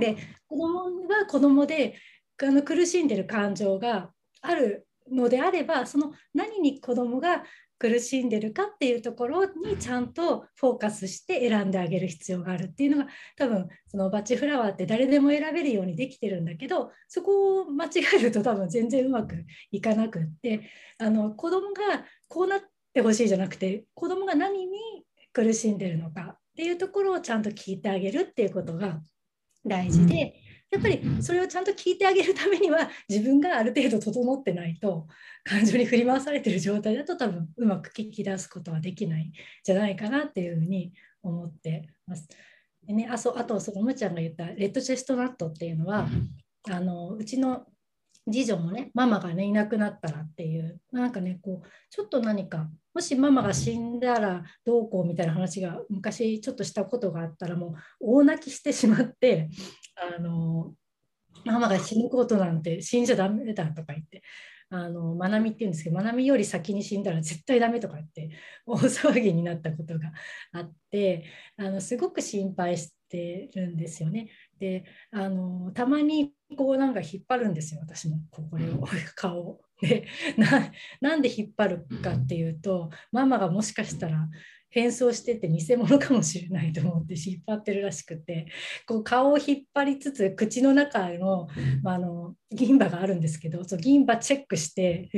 [0.00, 0.16] で
[0.48, 1.94] 子供が子供で
[2.42, 4.10] あの苦しんでる感情が
[4.40, 7.44] あるのであればその何に子供が
[7.82, 19.34] 苦しんでるかっていうところにちゃんとフォーカスして選んであげる必要があるっていうのが多分そのバチフラワーって誰でも選べるようにできてるんだけどそこを間違えると多分全然うまく
[19.72, 22.60] いかなくってあの子供がこうなっ
[22.94, 24.78] てほしいじゃなくて子供が何に
[25.32, 29.00] 苦しんでるのかっていうところをちゃんと聞いてあげるっていうことが
[29.66, 30.41] 大事で。
[30.72, 35.06] やっぱりそれをちゃんと聞いてあげるためには自分がある程度整ってないと
[35.44, 39.32] 感情に振り回されてる状態だと多分うまく聞き出すことはできないん
[39.62, 42.26] じゃないかなっていうふうに思ってます。
[42.86, 46.08] でね、あそうあとそのむちゃんが言ったレッドチェストナットっていうのは
[46.70, 47.66] あのうちの
[48.30, 59.48] 次女もねママがねいなくなったらっていうなんかねこうちょっと何かもしママが死んだらどうこうみたいな話が昔ちょっとしたことがあったらもう大泣きしてしまって
[59.96, 60.72] あの
[61.44, 64.22] ママが死ぬことなんて死んじゃダメだとか言って
[64.70, 68.30] あのまなみって言うんですけどまなみより先に死んだら絶対ダメとかって
[68.66, 70.12] 大騒ぎになったことが
[70.52, 71.24] あって
[71.58, 74.30] あのすごく心配してるんですよね。
[74.62, 79.60] であのたまにこうなんか引っ張るんですよ私もこれを 顔を。
[79.80, 80.06] で
[81.00, 84.28] なんで引っ張るかっていうとママがもしかしたら
[84.70, 88.46] 変装してて偽物かもしれないと思って引っ張ってるらしくて
[88.86, 91.48] こう顔を引っ張りつつ口の中の,、
[91.82, 95.08] まあ、あの銀歯があるんですけどその銀歯チェックして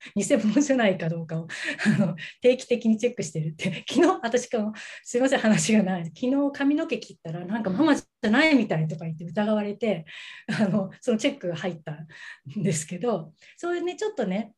[0.16, 1.48] 偽物じゃないかどうかを
[1.86, 3.84] あの定期的にチェックしてるって。
[3.88, 4.72] 昨日私かも
[5.04, 6.04] すいません話がない。
[6.06, 10.04] 昨日髪の毛切ったらなんかママじゃないみたいとか言って疑われて
[10.60, 14.54] あのそのチェックが入ったんですけどそういうねちょっとね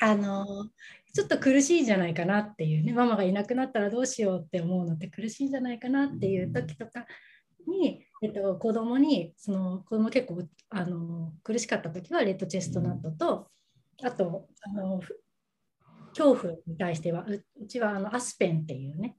[0.00, 0.46] あの
[1.12, 7.06] ちょっと苦しいんじゃないかなっていうねママがいなくなったらどうしようって思うのって苦しいんじゃないかなっていう時とか
[7.66, 13.48] に、えっと、子供にその子供結構あの苦しかった時はレッドチェストナットと
[14.02, 15.00] あとあの
[16.16, 17.26] 恐怖に対しては
[17.60, 19.16] うちはあのアスペンっていうね。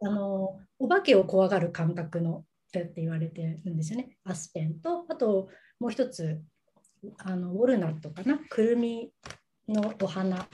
[0.00, 4.16] あのお化けを怖がる感覚のって言われてるんですよね。
[4.24, 5.48] アスペンとあと
[5.80, 6.40] もう一つ
[7.18, 8.38] あのウォルナットかな。
[8.48, 9.10] くるみ
[9.68, 10.48] のお花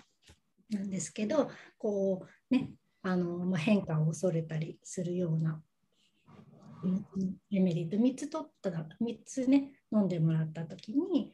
[0.71, 2.71] なんですけどこうね
[3.03, 5.61] あの、まあ、変化を恐れたりするような
[7.51, 8.87] エメリット3つ取った3
[9.25, 11.33] つね飲んでもらった時に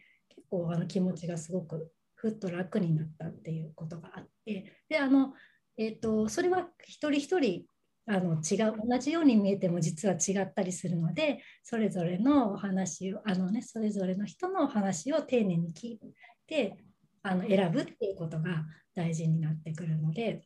[0.51, 5.33] 結構あの気持ちがすごくふっと楽になったっていうことがあってであの、
[5.79, 7.65] えーと、それは一人一人
[8.07, 16.01] あの違う同じように見えても実は違ったりするのでそれぞれのお話をあの、ね、それぞれの人のお話を丁寧に聞い
[16.47, 16.77] て
[17.23, 20.43] あの選ぶっていうことが大事になってくるので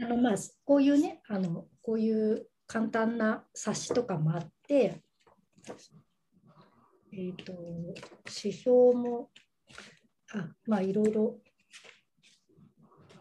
[0.00, 0.34] あの、まあ、
[0.64, 5.02] こういうねあのこういう簡単な冊子とかもあって、
[7.12, 7.52] えーと、
[8.26, 9.30] 指標も
[10.34, 11.40] あまあいろいろこ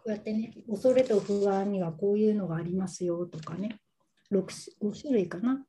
[0.06, 3.80] うやってね恐れと不安にはこういうのがありますよとかね。
[4.32, 4.46] 6,
[4.82, 5.66] 5種類かな。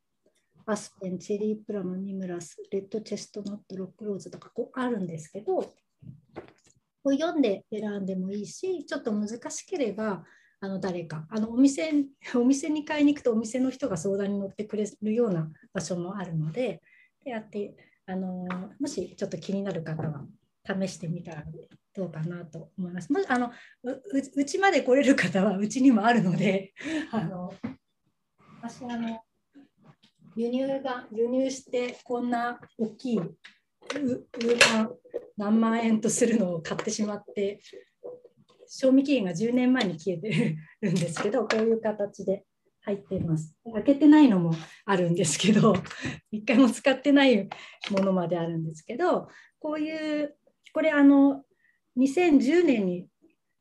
[0.64, 5.74] アスペン、チェリープラム、ニムラス、レッドチェストナット、ロックローズとかこうあるんですけど、
[7.02, 10.24] こう読んで選んでもいいしちょっと難しければ
[10.61, 11.92] あの誰かあのお店
[12.35, 16.80] お店に買いに行くとお店の人が相談に乗ってくれるような場所もあるので
[17.24, 17.74] でやって
[18.07, 18.47] あの
[18.81, 20.25] もしちょっと気になる方は
[20.67, 21.45] 試してみたら
[21.95, 23.12] どうかなと思います。
[23.12, 23.51] もあの
[23.85, 26.73] うちまで来れる方はうちにもあるので
[27.12, 27.53] あの
[28.61, 29.21] 私あの
[30.35, 33.21] 輸入が輸入してこんな大きい
[35.37, 37.61] 何万円とするのを買ってしまって
[38.67, 42.45] 賞味期限が10年前に消えてるんですけどこういう形で
[42.83, 45.75] 入ってます開けてないのもあるんですけど
[46.31, 47.49] 一回も使ってない
[47.90, 50.37] ものまであるんですけどこういう
[50.73, 51.45] これあの
[51.97, 53.09] 2010年に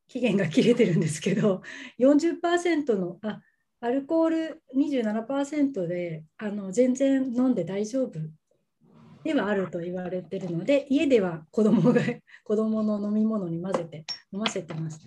[0.07, 1.61] 期限が切れてるんですけど
[1.99, 3.41] 40%のあ
[3.79, 8.19] アルコール27%であの全然飲んで大丈夫
[9.23, 12.01] ではあると言われてるので家では子供が
[12.43, 14.99] 子供の飲み物に混ぜて飲ませてます。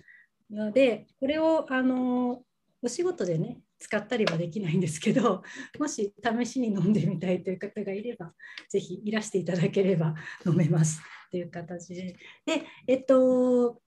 [0.49, 2.43] のでこれをあの
[2.81, 5.43] お仕事でね使ったりはできないんですけど
[5.79, 8.33] もし試しに飲んでみたいという方がいれば
[8.69, 12.15] 是非いらしていただければ飲めますという形で。
[12.45, 13.81] でえっと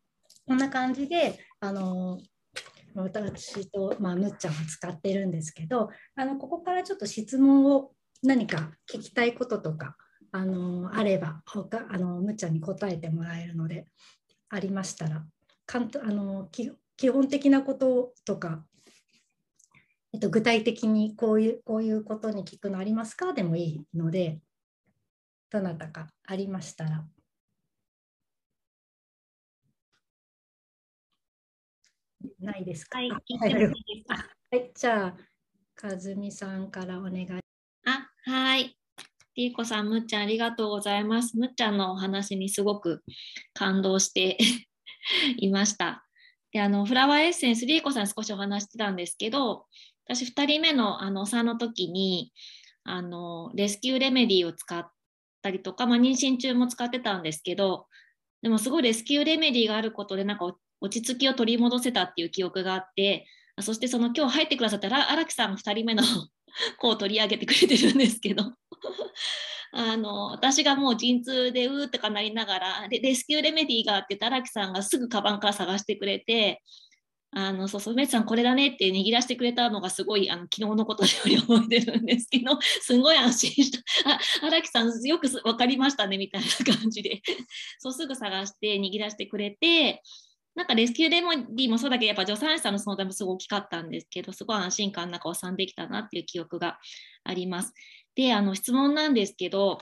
[0.46, 2.18] こんな感じであの
[2.94, 9.96] 私と、まあ、むっちゃんは使ってるんですけどあのここからちょっと質問を何か聞きたいこととか
[10.33, 13.87] あのあれば他あのむっちゃんに答えてもらえるので
[14.48, 15.24] ありましたら
[15.66, 16.48] かんあの
[16.98, 18.64] 基本的なこととか、
[20.18, 23.33] えっと、具体的にこういうこういうことに聞くのありますか？
[23.33, 24.40] でもいいので
[25.48, 27.07] どなたかありましたら。
[32.40, 32.98] ないですか？
[32.98, 33.16] はい、は
[34.59, 35.16] い、じゃあ、
[35.76, 37.28] かずみさんからお願い。
[37.87, 38.76] あ、はい。
[39.37, 41.38] りーこさん、むっちゃんありがとうございます。
[41.38, 43.04] むっちゃんのお話にすごく
[43.54, 44.37] 感動して
[45.38, 46.04] いました。
[46.50, 49.66] であのフラワーエッセンス、りーこさん少しお話してたんですけど、
[50.09, 52.33] 私2人目のあのお産の時に
[52.85, 54.90] あのレスキューレメディーを使っ
[55.42, 57.87] たりとか、まあ、妊娠中も使ってたんですけど、
[58.42, 63.27] でもすごいレスキューレメディーがあることでなんか落ち着きを取り戻せたっていう記憶があって、
[63.61, 66.03] そしてその今日入ってくださった荒木さん2人目の
[66.79, 68.44] 子を取り上げてくれてるんですけど。
[69.71, 76.62] あの私がもう陣痛でうーとかなりながらレスキューレメディーがあって荒木さんがすぐカバンから探してくれて
[77.31, 83.79] あのそうそう梅津さんこれだねって握らせてくれたのがすごいあの昨日のことで覚えてるんですけどすごい安心した
[84.11, 87.21] あ荒木さんよく分かりましたねみたいな感じで
[87.79, 90.03] そうすぐ探して握らせてくれて
[90.59, 96.81] なんかレスキューレモディもそうだけど、やっぱ助産師さんの存在もすごい大きかったんですけど、すごい安心感の中を収んできたなっていう記憶が
[97.23, 97.73] あります。
[98.17, 99.79] で、あの質問なんですけど、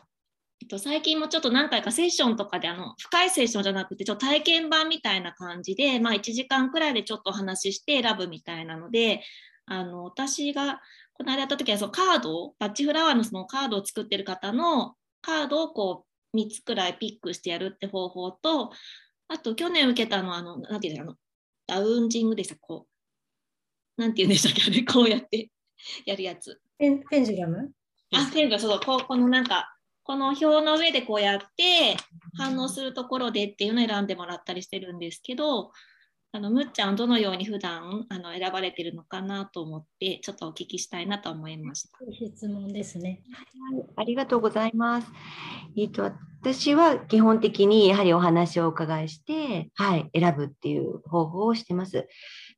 [0.62, 9.22] えっと、最近もちょっと何回かセッションとかであの深いセッションじゃなくてちょっと体験版みたいな感じで、まあ、1時間くらいでちょっとお話しして選ぶみたいなので
[9.66, 10.80] あの私が
[11.12, 18.70] この間やった時はそのカードバッチフラワーのそのカードを作ってる方のカードをこう3つくらいピックしてやるって方法と
[19.28, 21.16] あと、去年受けたのは、あの、なんていうの、
[21.66, 22.86] ダウンジングでした、こ
[23.98, 24.00] う。
[24.00, 25.50] なんていうんでしたっけ、あれ、こうやって
[26.04, 26.60] やるやつ。
[26.78, 27.72] ペンジュラム？
[28.12, 29.75] あ、ペンジュラム、そう、こう、このなんか、
[30.06, 31.96] この表の上でこうやって
[32.38, 35.72] 反応するところでっていうのを選んでもらったりしてるんですけど、
[36.30, 41.98] あのむっちゃんどのように普段あの選ばれてるのかなと思ってちょっとお聞きしたいなと思いました。
[42.12, 43.22] 質問ですね。
[43.72, 45.10] はい、ありがとうございます。
[45.76, 52.06] えっ、ー、と私は基本的にやはりお話をお伺いして、はい、選ぶっていう方法をしてます。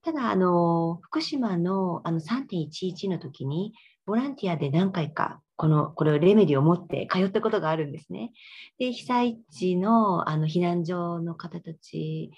[0.03, 3.73] ただあの福島のあの3.11の時に
[4.09, 8.31] ボランティアで何回かこの、これをレメディを持って通ったことがあるんですね。
[8.79, 12.31] で、被災地のあの避難所の方たち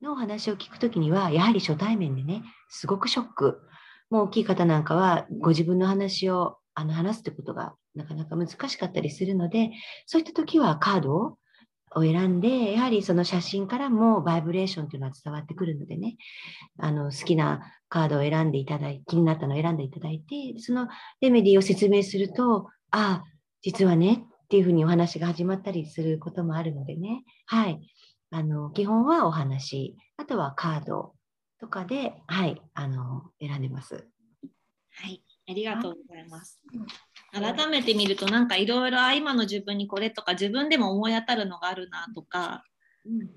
[0.00, 3.60] のお話を聞くときには、やはり初対面でね、すごくショック。
[4.10, 9.70] もう大きい方なんかは、ご自分の話をあの話すってことがなかなか難しかったりするので、
[10.06, 11.36] そういった時はカードを
[12.00, 16.16] 選んで、やはりその写真からもバイブレーションというのは伝わってくるのでね、
[16.78, 20.88] あの好きなカードを選んでいただいて、気になったのを選んでいただいて、その
[21.20, 23.24] レメディを説明すると、ああ、
[23.60, 27.80] 実はねっていうふうにお話が始まったりすることもあるのでね、はい。
[28.30, 31.14] あの基本はお話、あとはカード
[31.60, 34.08] とかで、はい、あの選んでます。
[34.94, 36.60] はい、ありがとうございます。
[37.32, 42.64] 改めて見ると、なんかいろいろ今の自分にこれとか、自分でも思い当たるのがあるなとか、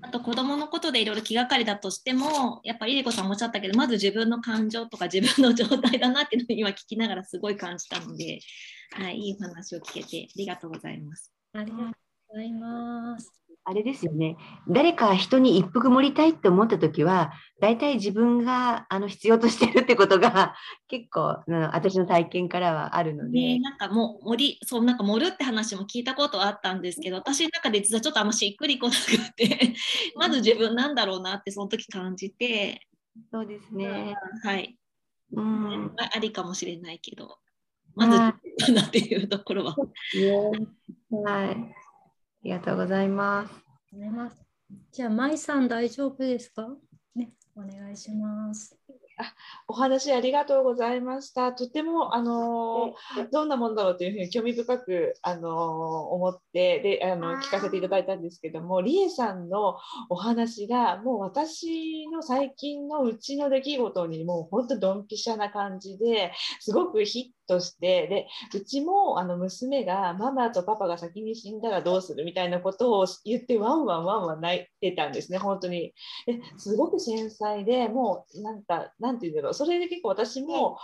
[0.02, 8.40] あと子供のことでいろいろ気がかりだとしても、やっぱりりこさんもおっしゃったけど、まず自分の感情とか自分の状態だなっていうのを今聞きながらすごい感じたので、
[8.92, 11.32] はい、いいお話を聞けてありがとうございます。
[11.52, 11.86] ありがとう
[12.28, 13.45] ございます。
[13.68, 14.36] あれですよね。
[14.68, 20.54] 誰か人に一服盛りたいって思った時は、大体自分があの必要としてるってことが
[20.86, 23.40] 結構私の体験からはあるので。
[23.40, 29.74] ね、なんかもう盛り、そうなんか盛るって話も聞いたことあったんですけど、私の中で実はちょっとあんましっくりこなくて
[30.14, 32.86] まず自分なんだろうなってその時感じて。
[33.32, 34.14] そうですね。
[34.44, 34.78] はい。
[35.32, 37.38] うん、ありかもしれないけど、
[37.96, 38.12] まず
[38.58, 39.76] 自分だなっていうところは。
[41.24, 41.85] はい。
[42.44, 43.54] りがとうございます。
[44.92, 46.68] じゃあ、舞さん大丈夫ですか？
[47.14, 48.76] ね、お願いします。
[49.18, 49.32] あ
[49.66, 51.54] お話ありがとうございました。
[51.54, 52.94] とてもあの
[53.32, 59.78] どんなものだろうというふうに興味深くあの思ってであの聞かせていただいたんですけども、りえさんの
[60.10, 75.92] お話がもう私の最近のうちの出来事にもう本当ドンピシャな感じですごくヒットしてでうちもあの娘がママとパパが先に死んだらどうするみたいなことを言ってワンワンワンワン泣いてたんですね本当に。
[76.26, 79.54] ですごく繊細でもうなんかなんて言うんだろう。
[79.54, 80.78] それで結構私も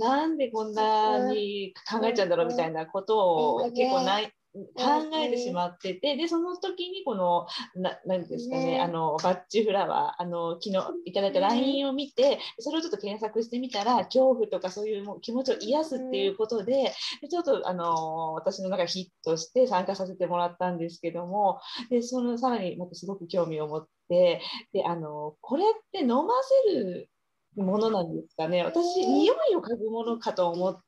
[0.00, 8.80] なんでこんなに考えちゃうんだろうみたいなことを結構ない考えてしまってて、で、その時にこの、ななんですかね、ね。
[8.80, 24.40] あの、バッチフラワー、あの、昨日いただいた LINE を見て、それをちょっと検索してみたら、恐怖とかそういう気持ちを癒すっていうことで、でちょっと、あの、私の中ヒットして参加させてもらったんですけども、で、そのさらに僕すごく興味を持って、
[24.72, 26.28] で、あの、これって飲ま
[26.66, 27.10] せる
[27.56, 28.62] ものなんですかね。
[28.62, 30.82] 私、匂いを嗅ぐものかと思って、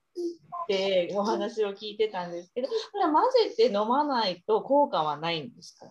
[0.65, 5.91] ってお話を聞いてたんですけど、これは混ぜて飲まないと効果はないんですかっ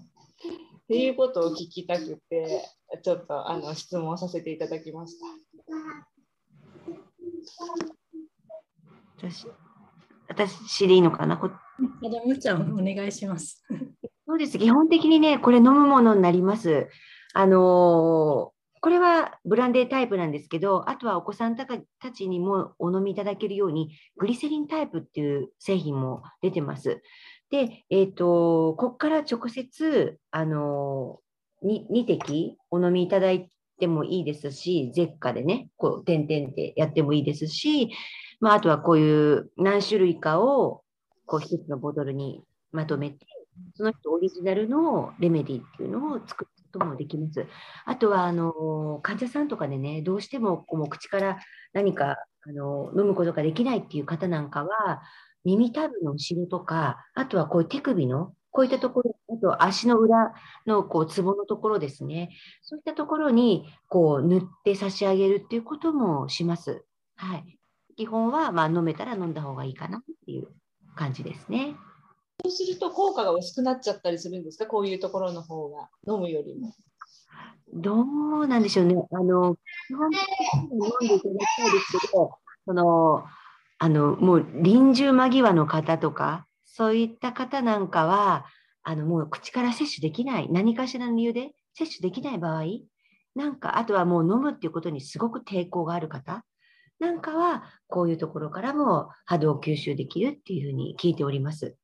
[0.88, 2.64] ていうことを聞きたくて、
[3.04, 5.26] ちょっとあの質問させていただきました。
[9.18, 9.48] 私、
[10.28, 11.40] 私でいいのかな？
[12.10, 13.64] じゃむちゃんお願いします。
[14.28, 14.58] そうです。
[14.58, 16.90] 基本的にね、これ飲むものになります。
[17.34, 18.54] あの
[18.86, 21.66] これはブランデータイプなんですけど、あとはお子さんた
[22.14, 27.02] ちにもお飲みいただけるように、グリセリンタイプっていう製品も出てます。
[27.50, 31.20] で、えっ、ー、と、ここから直接、あの、
[31.64, 37.90] 2滴お飲みいただいてもいいですし、ゼッカでね、こう、点々でやってもいいですし、
[38.40, 40.84] まあ、あとはこういう何種類かを、
[41.26, 43.26] こう、一つのボトルにまとめて、
[43.74, 47.46] その人オリジナルのレメディっていうのを作ってともできます。
[47.86, 51.40] あとはあの患者さんとかでね、どうしてもこう口から
[51.74, 55.02] 何かあの飲むことができないっていう方なんかは、
[55.44, 60.34] 耳たぶの後ろとか、あとはこういう手首のこういったところ、あと足の裏
[60.66, 62.32] のこうツボのところですね。
[62.62, 66.86] そういったところにこう塗って差し上げるっていうこともします。
[67.16, 67.60] はい。
[67.98, 70.48] 基本はまあ飲めたら飲んだ方がいいかなっていう
[70.96, 71.76] 感じですね。
[72.46, 74.68] そうすると効果が薄くなっちゃったりするんですか？
[74.68, 76.76] こういうところの方が飲むよりも。
[77.74, 78.96] どうなんでしょうね。
[79.12, 79.56] あの、
[79.88, 81.22] 基本的に飲んでいただき
[81.58, 83.24] たいですけど、その、
[83.80, 88.46] あの、もう臨終間際の方とか、そういった方なんかは、
[88.84, 92.66] あの、もう口から摂取できない、何かしらの理由で摂取できない場合、
[93.34, 96.46] なんか、あとはもう飲むっていうことにすごく抵抗がある方
[97.00, 101.76] なんかは、こういうところからも波動を吸収できるっていうふうに聞いております。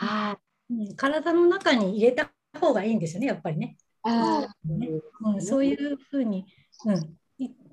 [0.00, 0.38] は
[0.70, 2.30] い、体の中に入れた
[2.60, 3.76] 方がいいんですよね、やっぱりね。
[4.02, 4.88] あね
[5.24, 6.46] うん、そういうふうに、
[6.84, 7.18] うん、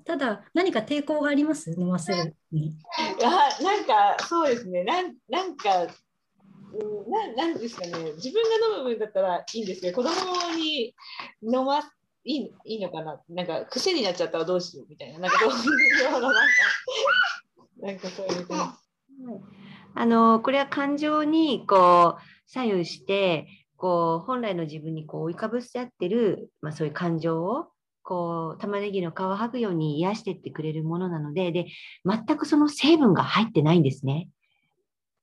[0.04, 1.70] ただ何か抵抗があります？
[1.78, 2.76] 飲ませるに。
[3.24, 4.82] あなんかそうですね。
[4.82, 7.92] なんなんか、うん、ななんですかね。
[8.16, 10.94] 自分が飲む分だったらいいんですけど子供に
[11.42, 11.78] 飲ま
[12.24, 13.20] いいいいのかな？
[13.28, 15.20] なんか癖になっちゃったらどうしようみたいな。
[15.20, 16.40] なんかそう いうようななんか
[17.78, 18.30] なんかそうい。
[18.30, 18.46] う。
[19.98, 27.68] あのこれは感情にこう左右してこう本来の自分にこう追いかぶせ合ってる、まあ、そういう感情を
[28.02, 31.66] こう玉ねぎの皮を剥ぐように癒してってくれるものなのでで
[32.04, 34.28] 全くその成分が入ってないんですね。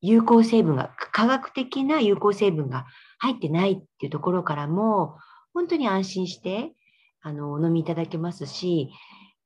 [0.02, 2.88] 有効成分が科学的な有効成分が
[3.20, 5.18] 入ってないっていうところからも
[5.54, 6.74] 本当に安心して
[7.22, 8.90] あのお飲みいただけますし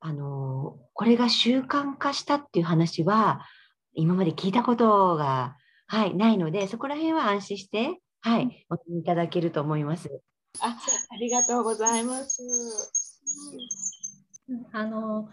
[0.00, 3.46] あのこれが習慣化したっていう話は
[3.94, 10.20] 今まで聞いたことが、はい、ないので、そこら辺は安心して、はい、お飲みいただけると思います。
[10.60, 10.76] あ
[11.10, 12.42] ありがとうございます。
[14.72, 15.28] あの、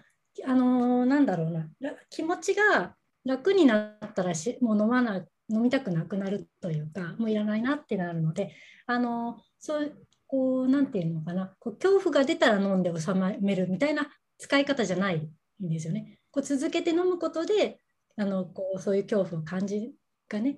[0.46, 1.68] あのなんだろうな、
[2.10, 8.54] 気持ちが楽になったらし、もう飲まない、飲みたくなくなるというか、もういらないなってなるので、
[8.88, 9.94] あのそう
[10.28, 15.30] こう、なんていうのかな、こう恐怖が出たら飲んで収めるみたいな使い方じゃない
[15.64, 16.20] んですよね。
[16.32, 17.80] こう続けて飲むことで
[18.18, 19.92] あのこうそういう恐怖を感じ
[20.30, 20.58] がね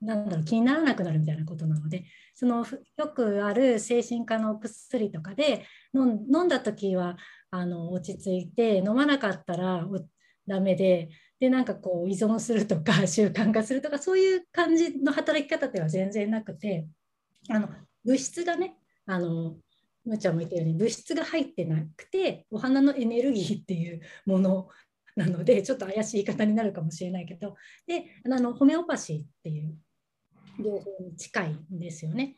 [0.00, 2.66] なんだろう気にならなくなるみたいなことなのでその
[2.96, 5.64] よくある精神科のお薬とかで
[5.94, 7.16] 飲んだ時は
[7.50, 9.86] あの落ち着いて飲まなかったら
[10.46, 11.08] ダメで
[11.38, 16.86] でなんかこう依存するとか 習慣化するとかそういう感じの働き方では全然なくて
[17.48, 17.68] あの
[18.04, 19.56] 物質がねあの
[20.04, 24.68] むちゃんも言ったように物質が入ってなくてお花のエネルギーっていうもの
[25.16, 27.56] なので ちょっと怪しい言い方になるかもしれないけど
[27.86, 29.76] であのホメオパシーっていう
[30.60, 32.36] 療法に近いんですよね。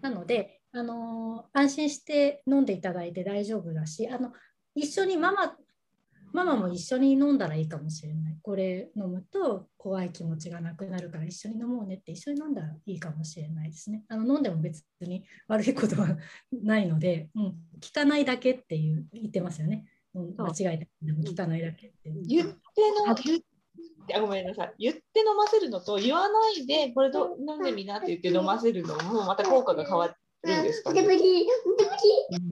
[0.00, 4.32] なのであの安心して飲んでいただいて大丈夫だしあの
[4.74, 5.56] 一緒にママ
[6.32, 8.38] ママも一緒に飲んだらいいかもしれない。
[8.42, 14.04] これ飲むと怖い気持ちがなくなるから一緒に飲もうねって一緒に飲んだらいいかもしれないですね。
[14.08, 16.18] あの飲んでも別に悪いことは
[16.52, 17.54] ないので、うん、効
[17.94, 19.86] かないだけっていう言ってますよね。
[20.16, 21.96] 間違えたでも聞かないだけって。
[22.26, 22.54] 言って
[23.06, 23.40] の言
[24.14, 24.74] あごめんなさい。
[24.78, 27.62] 言って飲ませるのと言わないでこれど飲ん。
[27.62, 31.02] でみなって言って飲ませるのもまた効果が変わるんですかね。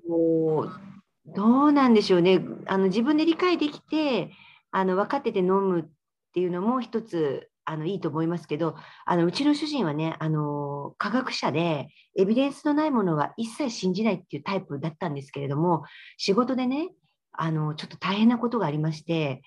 [0.09, 0.73] もう
[1.27, 1.95] どうなん。
[1.95, 4.31] でしょうねあの自分で理解できて
[4.73, 5.85] あの分かってて飲むっ
[6.35, 15.15] ていうのも一つあのいいと思いますけどあのうちの主人はねあの科学者でエビデンスのないものは一切信じないっていうタイプだったん。
[15.15, 15.85] ですけれども
[16.19, 16.91] 仕事でね
[17.37, 19.43] あのちょっと大変なことがありまして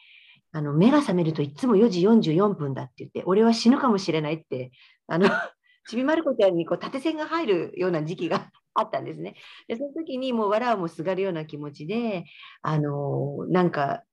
[0.51, 4.71] あの目が覚めるといつも4時44分だって言って俺は死ぬかもしれないって
[5.07, 5.27] あの
[5.89, 9.33] ちびまる子ちゃんにこう縦線が入るような時期が あったんですね。
[9.67, 12.25] でその時にもう笑うもすがるような気持ちで
[12.61, 14.03] あのなんか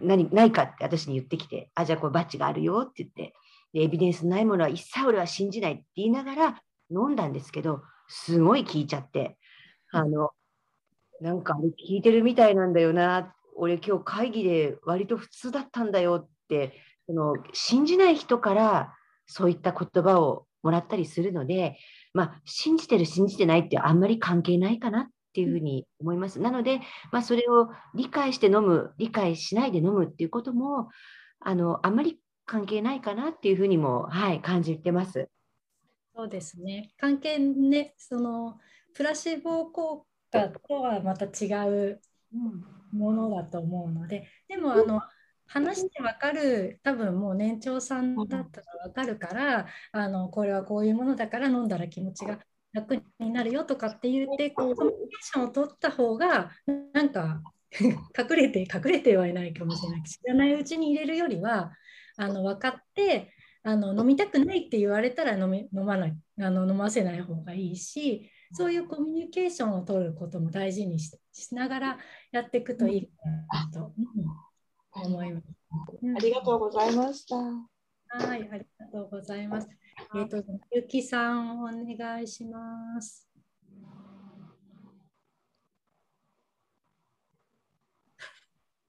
[0.00, 3.34] 何ないかって私に言ってきて、あ、じゃあこれバッジがあるよって言って、
[3.72, 9.38] でエビデンスないものは一切俺は信じないって言いながら飲んだんですけど、すごい聞いちゃって、
[9.92, 10.30] あの、
[11.20, 11.58] なんか
[11.88, 16.74] 聞いてるみたいなんだよな、俺今日会議で割と普通だったんだよって、
[17.06, 18.94] その信じない人から
[19.26, 21.78] そういった言葉をもらったりするので、
[22.12, 26.40] まあ、信じてる信じてないってあんまり関係ないかなっていうふうに思います。
[26.40, 26.80] なので、
[27.12, 30.88] まあ、それを理解して飲む、理解しないで飲むっていうことも、
[31.40, 35.28] あのあんまり関係ないかなっていうふうにも、はい、感じてます。
[36.14, 36.92] そうですね。
[36.98, 38.58] 関係ね、その
[38.94, 42.00] プラシボ効果とはまた違う
[42.92, 45.00] ものだと思うので、でもあの、
[45.48, 52.40] 話して分かる多分もう年長さんだったら分かるからあのこれはこういうものだから飲んだら気持ちが
[52.72, 56.50] 楽になるよとかって言ってコミュニケーションを取った方が
[56.92, 57.42] なんか
[57.80, 61.72] 隠れて隠れてはいないかもしれない知らないうちに入れるよりは
[62.16, 71.98] あの分かってあの飲みたくないって言われたら飲み飲まないあの飲ませない方がいいしそういうコミュニケーションを取ることも大事にししながら
[72.32, 73.10] やっていくといいか
[73.52, 73.92] なと、
[74.94, 75.46] うん、思います。
[76.16, 77.36] ありがとうございました。
[77.36, 79.68] はい、ありがとうございます。
[80.14, 80.42] えっ、ー、と、
[80.72, 83.28] ゆきさん、お願いします。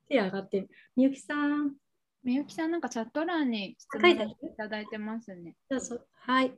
[0.07, 1.75] 手上がって、みゆきさん。
[2.23, 4.17] みゆきさん、なんかチャット欄に質問い
[4.57, 5.55] ただいてますね。
[6.21, 6.57] はい。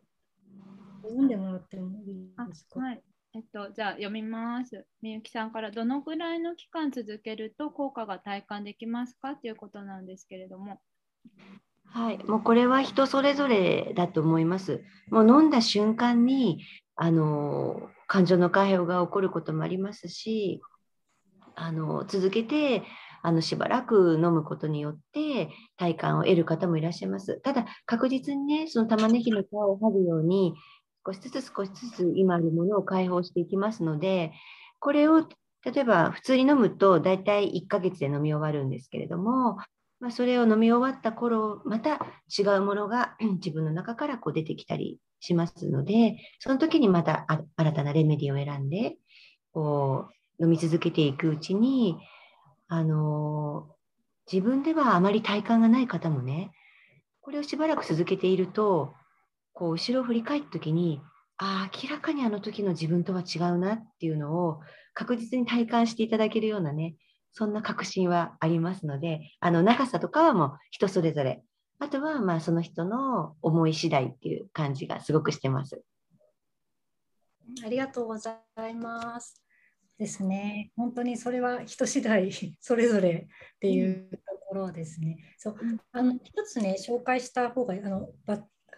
[1.04, 2.80] 読んでもらってもいいですか？
[2.80, 3.02] はい。
[3.36, 4.86] えっと、じゃあ読みます。
[5.04, 10.82] みゆきさんからどのぐらいの期間続けると効果が体感できますかということなんですけれども。
[11.86, 14.84] はい、もうこれは人それぞれだと思います。
[15.12, 16.64] もう飲んだ瞬間に
[16.96, 20.62] あの感情の解放が起こることもありますし、
[21.56, 22.84] あの続けて
[23.22, 27.40] あのしばらく飲むことによって体感を得る方もいらっしゃいます。
[27.42, 30.54] ただ確実にね、その玉ねぎの皮を剥ぐように
[31.06, 34.34] 少しずつ少しずつ今あるものを解放していきますので、
[34.80, 35.28] これを
[35.64, 39.58] 例えば普通に飲むと大体1ヶ月で飲み終わるんですけれども、
[40.00, 42.00] まあ、それを飲み終わった頃また
[42.38, 47.26] 違うものが自分の中からこう出てきたりしますのでその時にまた
[47.58, 48.96] 新たなレメディを選んで
[49.52, 50.08] こ
[50.40, 51.98] う飲み続けていくうちに
[52.70, 53.68] あの
[54.32, 56.52] 自分ではあまり体感がない方もね
[57.20, 58.94] これをしばらく続けていると
[59.60, 61.02] こう後ろを振り返った時に
[61.38, 64.62] ああ明らかにあの時の自分とは違うなっていうのを
[64.94, 66.96] 確実に体感していただけるようなね
[67.32, 71.44] そんな確信はありますので、あの長さとかはもう人それぞれ、
[71.80, 75.82] あとはまあその人の思い次第っていう感じがすごくしてます。
[77.66, 78.40] ありがとうござ
[78.70, 79.42] います。
[79.98, 80.72] ですね。
[80.76, 85.18] 本当にそれは人次第 それぞれっていうところですね。
[85.38, 85.56] そう
[85.92, 88.10] あの一つね紹介した方があの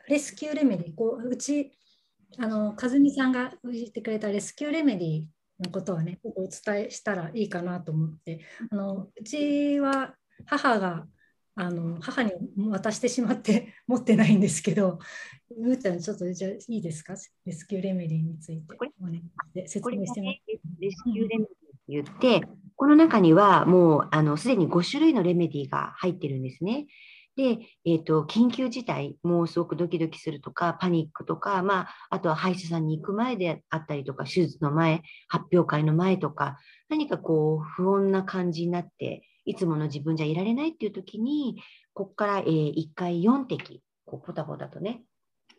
[0.08, 1.72] レスキューレメディこううち
[2.38, 5.24] あの和美さんが言ってくれたレスキューレメディ
[5.62, 8.42] のことはね、お伝えしたらいいかなと思って、
[8.72, 11.06] あのうちは母が
[11.56, 12.32] あの母に
[12.70, 15.00] 渡してしまって 持ってないんですけど、
[15.58, 18.76] むーちゃん、ちょっとじゃあいいですか、レスキューレメディについて。
[19.00, 19.24] お願いし
[19.54, 20.34] て説明しても
[20.80, 21.46] レスキューレメ
[21.90, 26.88] ディって言って、この中にはもうあのすでに5種類のレメディが入ってるんですね。
[27.38, 36.58] で、えーと、緊急事態、もうすごくドキドキするとか、パニックとか、まあ、あとは歯医者さんに行く前であったりとか、手術の前、発表会の前とか、
[36.90, 41.62] 何かこう、不穏な感じになって、いつもの自分じゃいられないっていう時に、
[41.94, 45.04] ここから、えー、1回4滴、こうポタポタとね、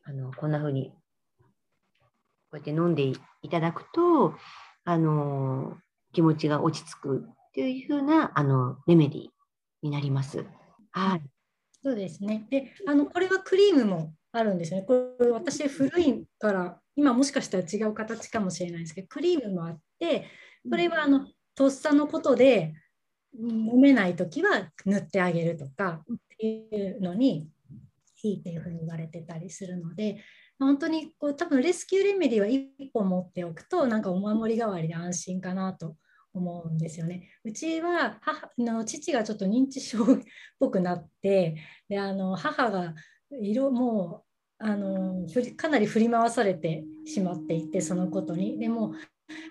[0.04, 0.96] あのこんな風に、こ
[2.52, 4.34] うやって飲んでいただくと、
[4.84, 5.78] あの
[6.12, 9.28] 気持ちが落ち着くっていう風なあのレメディ
[9.82, 10.44] になります。
[10.90, 11.31] はい。
[11.82, 12.46] そうですね。
[12.50, 14.82] で、あのこれはクリームもあるんですね。
[14.82, 20.26] これ私古いから今もしかしたら違う形かもしれないですけど、クリームもあって、
[20.70, 22.74] これはあのとっさのことで
[23.38, 27.48] 飲めない時は塗ってあげるとかっていうのに
[28.22, 30.22] いいっていうふうに言われてたりするので
[30.58, 35.96] 本当にこう多分レスキューレメディは1本持っておくとなんかお守り代わりで安心かなと
[36.34, 37.28] 思うんですよね。
[37.44, 40.18] うちは母の父がちょっと認知症っ
[40.58, 41.56] ぽくなって
[41.88, 42.94] であの母が
[43.30, 44.24] 色も
[44.60, 45.26] うあの
[45.56, 48.94] かなり振り回されてしまっていてそのことにでも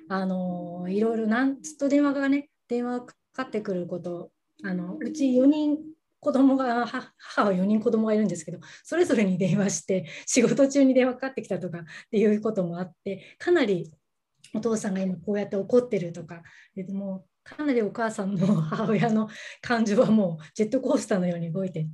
[0.09, 4.31] あのいろいろなんずっと電話がね電話かかってくること
[4.63, 5.77] あのうち4人
[6.19, 6.85] 子供が
[7.17, 13.91] 母は4人子供がいるんですけどそれぞれに電話して仕事中に電話かかってきたとかっていうこともあってかなり
[14.53, 16.43] お父さんが今こうやって怒ってるとか
[16.75, 19.29] でもかなりお母さんの 母親の
[19.61, 21.87] 感情はもうジェットコースターのように動いて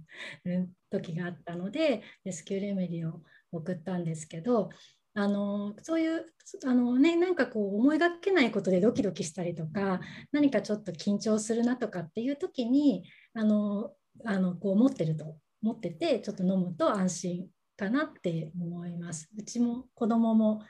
[0.43, 4.69] る時があったのでレスキューレメディを送ったんですけど
[5.13, 6.25] あのそういう
[6.65, 9.99] あの、ね、なんかこう思いがけないことでドキドキしたりとか
[10.31, 13.03] 何かちょっと緊張するなとかっていう時に
[13.33, 13.91] あの
[14.25, 19.29] あのこう持ってると持っててちょっと飲むと安心かなって思います。
[19.37, 20.61] うちも子供も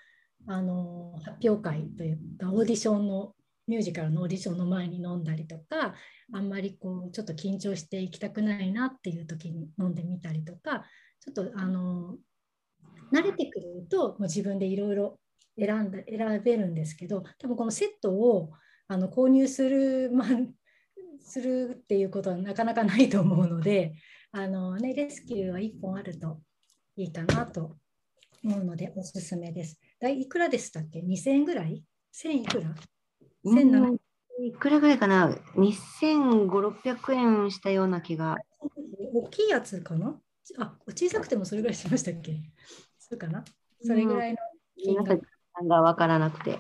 [0.48, 3.34] あの発表会というかオーディションの
[3.68, 5.94] ミュージカルのオーディションの前に飲んだりとか
[6.34, 10.86] あんまりこうちょっと緊張していきたくないなっていう時に飲んでみたりとか
[11.20, 12.16] ちょっとあの
[13.14, 15.20] 慣れてくるともう自分でいろいろ
[15.60, 18.52] 選んだ選べるんですけど多分このセットを
[18.88, 20.28] あの購入する、まあ、
[21.20, 23.96] するっていうことはなかなかないと思うので
[24.32, 26.40] あの、ね、レスキューは1本あると
[26.96, 27.76] いいかなと
[28.44, 29.80] 思うのでおすすめです。
[30.00, 31.84] だいくらでしたっけ ?2000 円ぐらい
[32.14, 32.76] ?1000 いくら
[33.46, 33.98] ?1700
[34.40, 38.38] いくらぐらいかな ?2500、600円したような気が。
[39.14, 40.20] 大きいやつかな？
[40.60, 42.40] あ、小さくてもそれぐらいしましたっけ？
[43.00, 43.44] そうかな？
[43.82, 44.38] それぐらいの
[44.78, 45.28] 金額。
[45.66, 46.60] が分からなくて。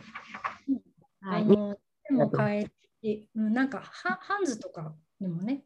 [1.21, 1.77] はい、あの
[2.09, 2.71] でも買え
[3.01, 5.63] て、なんかハハンズとかでもね、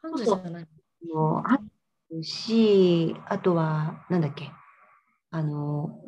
[0.00, 0.66] ハンズじゃない。
[1.12, 1.58] もうあ
[2.10, 4.50] るし、あとは、なんだっけ、
[5.30, 6.00] あの、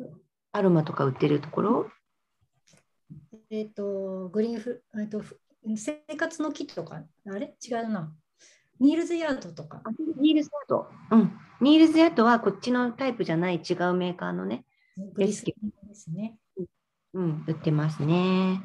[0.57, 1.89] アロマとか売ってるところ？
[3.49, 5.23] えっ、ー、と、グリーンフ、えーと、
[5.75, 7.55] 生活のキットとか、あれ？
[7.65, 8.13] 違うな。
[8.79, 9.81] ニールズヤードとか。
[10.19, 10.87] ニールズヤード。
[11.11, 11.31] うん。
[11.61, 14.65] ニールズヤードはこっちのタイプじゃない違うメーカーのね。
[15.13, 15.55] グリスで
[15.93, 16.37] すね。
[17.13, 18.61] うん、売ってますね。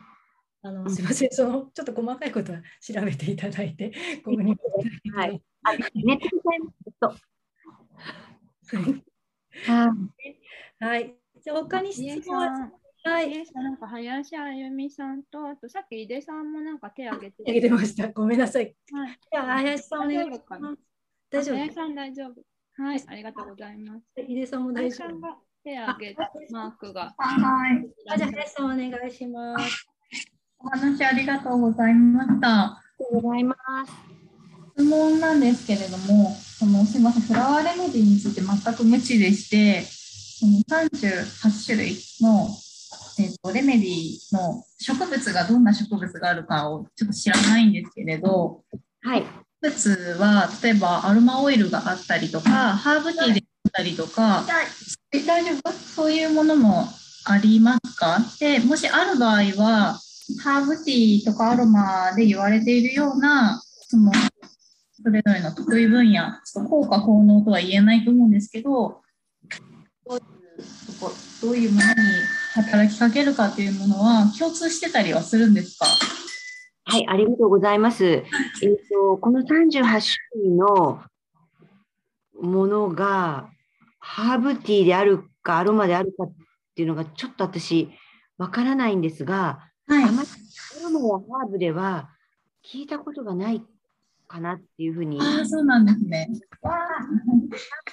[0.62, 3.93] あのすみません、そのちょっと細かいことは調べていただいて、
[4.24, 4.61] ごめんなさ
[5.26, 5.30] い。
[5.30, 5.43] はい。
[5.62, 5.78] あ、ネ
[6.14, 6.59] ットで買
[8.93, 9.05] い。
[10.78, 11.16] はい。
[11.43, 12.72] じゃ他に質問
[13.05, 13.45] はい。
[13.55, 17.43] なんか林あゆみさんと、あとさっき井出さんもなんか手挙げて。
[17.43, 18.09] 挙げてました。
[18.09, 18.76] ごめんなさい。
[18.93, 19.18] はい。
[19.32, 20.78] じゃあ林さんお願いします。
[21.30, 21.57] 大丈夫。
[21.57, 22.43] 林さん大丈夫。
[22.74, 24.20] はい、ありがとうございます。
[24.20, 25.20] 井出さんも大丈夫。
[25.64, 26.16] 手挙げ
[26.51, 27.12] マークが。
[27.18, 28.16] はい。
[28.16, 29.86] じゃあ林さんお願いします。
[30.61, 32.49] お話ありがとうございました。
[32.49, 33.93] ありがとうございます。
[34.76, 39.82] 質問なんですけれども、そのすみません、フラワーレメディについて全く無知でして、
[40.43, 42.49] 38種類の
[43.18, 48.62] えーと、レメディの植物がどんな植物があるかをちょっと知らないんですけれど、
[49.03, 49.22] はい、
[49.62, 54.45] 植物は例えばアロマオイルがあったりとかハーブティーであったりとか
[55.26, 55.72] 大丈夫？
[55.72, 56.88] そういうものも
[57.26, 58.18] ありますか？
[58.40, 59.99] でもしある場合は
[60.43, 64.11] ハーブティーとかアロマで言われているようなその
[65.03, 66.32] それぞれの得意分野
[66.68, 69.03] 効果効能とは言えないと思うんですけど
[70.18, 70.62] どういう
[71.00, 71.94] とこどういうものに
[72.54, 75.86] 働きかけるかっていうものは共通してたりはするんですか？
[76.84, 78.04] はい、ありがとうございます。
[78.04, 78.24] えっ
[78.90, 80.00] と、この38種
[80.36, 81.02] 類の
[82.40, 83.48] ものが
[84.00, 86.32] ハーブティーであるかアロマであるかっ
[86.74, 87.90] ていうのがちょっと私
[88.36, 90.28] わからないんですが、はい、あまり
[90.80, 91.06] アロマや
[91.40, 92.10] ハーブでは
[92.64, 93.62] 聞いたことがない
[94.33, 95.18] かなっていうふうに。
[95.20, 96.28] あそうなんですね。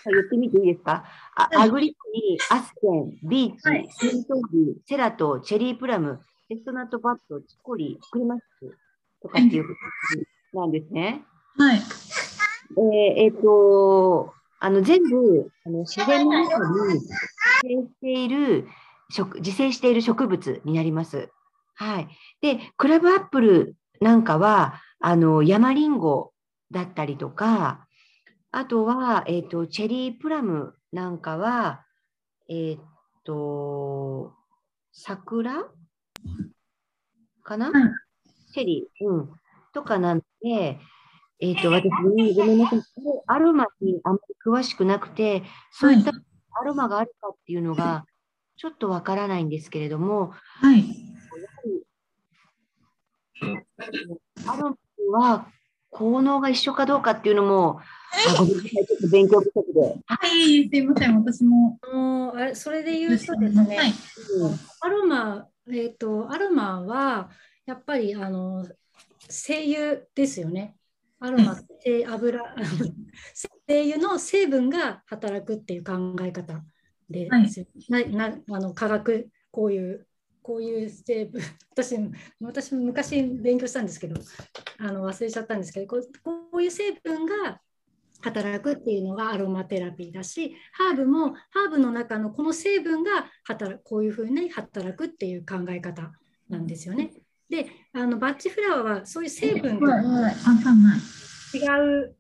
[0.06, 1.04] 言ってみていいですか、
[1.36, 8.42] あアグリコニー、アスケン、ビーチ、はい、セントギー、セラト、チェリープラム、エストナットバット、チコリ、クリマス
[9.22, 9.74] とかっていうこ
[10.54, 11.24] となんですね。
[11.58, 11.78] はい。
[11.78, 17.08] えー、えー、と、あの全部あの自然の中に自
[17.64, 18.68] 生している
[19.10, 21.30] 植自生している植物になります。
[21.76, 22.08] はい。
[22.42, 26.34] で、クラブアップルなんかは、あの、山りんご
[26.72, 27.88] だったりとか、
[28.52, 31.86] あとは、えっ、ー、と、チェリープラムなんかは、
[32.50, 32.80] えっ、ー、
[33.24, 34.34] と、
[34.91, 35.66] 桜
[37.43, 37.91] かな、はい、
[38.52, 39.30] チェリー、うん、
[39.74, 40.80] とかなんで、
[41.39, 42.82] えっ、ー、と、私、ごめんなさい。
[43.28, 46.12] アロマにあんまり詳しくなくて、そういった
[46.60, 48.06] アロマがあるかっていうのが、
[48.58, 50.84] ちょっとわからないんですけれども、はい。
[54.47, 54.78] アロマ
[55.12, 55.47] は
[55.89, 57.80] 効能が一緒かどうかっていうのも、
[58.12, 59.95] あごめんなさい、ちょっと勉強不足で。
[60.05, 61.80] はい、すいません、私も。
[61.82, 63.93] あのあれそれで言うとですね、はい。
[64.82, 67.30] アロマ、えっ、と、アロマは、
[67.66, 68.68] やっぱり、あの、
[69.30, 70.76] 精油ですよね。
[71.20, 72.41] アロマって油、
[73.68, 76.64] 精油の成分が働くっていう考え方
[77.10, 77.66] ですよ。
[77.89, 80.07] ななあの化学、こういう、
[80.42, 81.96] こういう成分、 私、
[82.40, 84.20] 私も昔勉強したんですけど、
[84.78, 87.62] あの忘れちゃったんですけど、こうこういう成分が
[88.22, 96.12] 働くっていうのがアロマテラピーだし、ハーブもハーブの中のこの成分が働くこういうふうに働くっていう考え方
[96.50, 97.12] なんですよね。
[97.50, 100.02] で、あのバッチフラワーはそういう成分が。
[101.54, 102.16] 違う、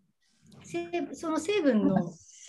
[0.63, 1.95] 成その成分の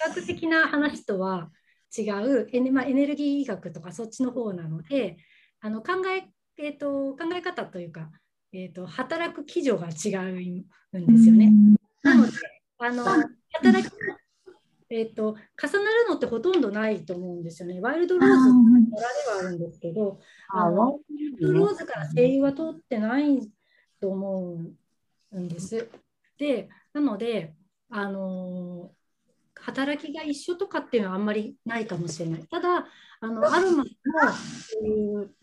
[0.01, 1.51] 科学的な話とは
[1.97, 5.18] 違うエネ,、まあ、エネルギー医学とかそっちの方なので、
[5.61, 6.28] あの考え
[6.62, 8.11] えー、と考え方というか、
[8.52, 10.64] えー、と働く基準が違うん
[11.06, 11.52] ですよね。
[12.02, 12.32] なので、
[12.78, 13.92] あの働き、
[14.90, 17.80] えーと、重なるのってほとんどないと思うんですよね。
[17.80, 18.96] ワイルドローズの柄で
[19.30, 20.20] はあるんですけど、
[20.52, 23.50] ワイルドローズから精油は通ってない
[24.00, 24.58] と思
[25.32, 25.88] うんです。
[26.36, 27.54] で、なので、
[27.88, 28.92] あの
[29.54, 32.44] 働きが一緒とかっていうのはあんまりないかもしれない。
[32.44, 32.86] ただ、
[33.20, 35.34] あのアロマのそういう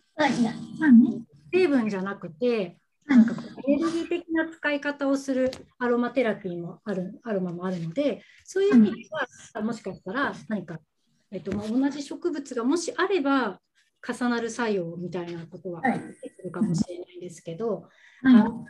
[1.52, 3.36] 成分じゃなくて、なんか
[3.68, 9.10] エネルギー的な使い方をするアロマテラピーもある、アロマもあるので、そういう意味で
[9.54, 10.80] は、もしかしたら何か、
[11.32, 13.60] えっとまあ、同じ植物がもしあれば、
[14.08, 17.90] 重なる作用みたいなことは出てくるかもしれないですけど、
[18.24, 18.66] あの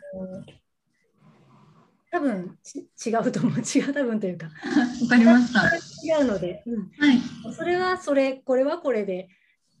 [2.10, 2.58] 多分
[3.06, 4.46] 違うと思う、 違う多分というか、
[5.02, 5.66] わかりました。
[6.02, 6.90] 違うので、うん。
[6.98, 7.20] はい。
[7.54, 9.28] それはそれ、これはこれで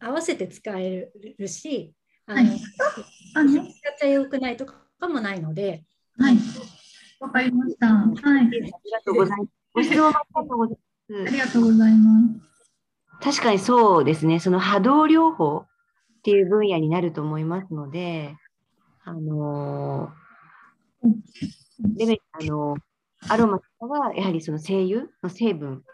[0.00, 1.94] 合わせて使えるし、
[2.26, 2.60] あの、はい
[3.34, 4.74] あね使っちゃよくないとか
[5.08, 5.84] もないので、
[6.18, 6.36] はい。
[7.20, 7.86] わかりました。
[7.86, 8.46] はい。
[8.46, 8.68] ありが
[9.04, 9.50] とうございます。
[9.74, 10.78] ご質問ありがとうござい
[11.08, 11.28] ます。
[11.28, 12.10] ありがとうございま
[13.22, 13.34] す。
[13.38, 15.64] 確かにそうですね、その波動療法
[16.18, 18.36] っていう分野になると思いますので、
[19.04, 20.28] あのー
[21.80, 22.76] であの
[23.28, 25.84] アロマとかはやはりその精油の成分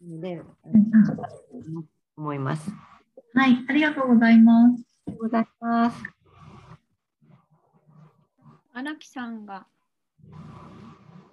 [0.00, 0.42] で、
[2.16, 2.70] 思います。
[3.36, 3.64] はい。
[3.68, 4.84] ありがとうございます。
[5.08, 6.02] ありがとうございます。
[8.72, 9.66] 荒木さんが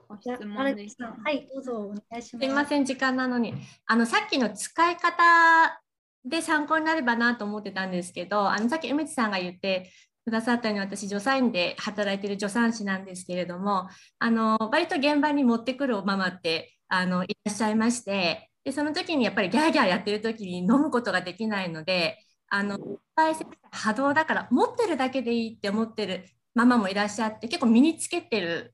[0.08, 0.98] ご質問です。
[1.00, 2.30] はい、どうぞお願いします。
[2.30, 3.54] すみません、時間なのに。
[3.86, 5.80] あの、さっきの使い方
[6.26, 9.92] で参考になればなと思ってたんですけど、あの、さっき梅津さんが言って
[10.26, 13.88] くださったように、私、助産院で働いている助産師なんですけれども、
[14.18, 22.78] あの、割と現場に持ってくるママって、あの、いらっしゃいまして、で、その時にやっぱりギャーギャーやってる時に飲むことができないので、あの、
[23.16, 28.74] 大切波動だから持ってるだけでいいって思ってるママもいらっしゃって、結構身につけてる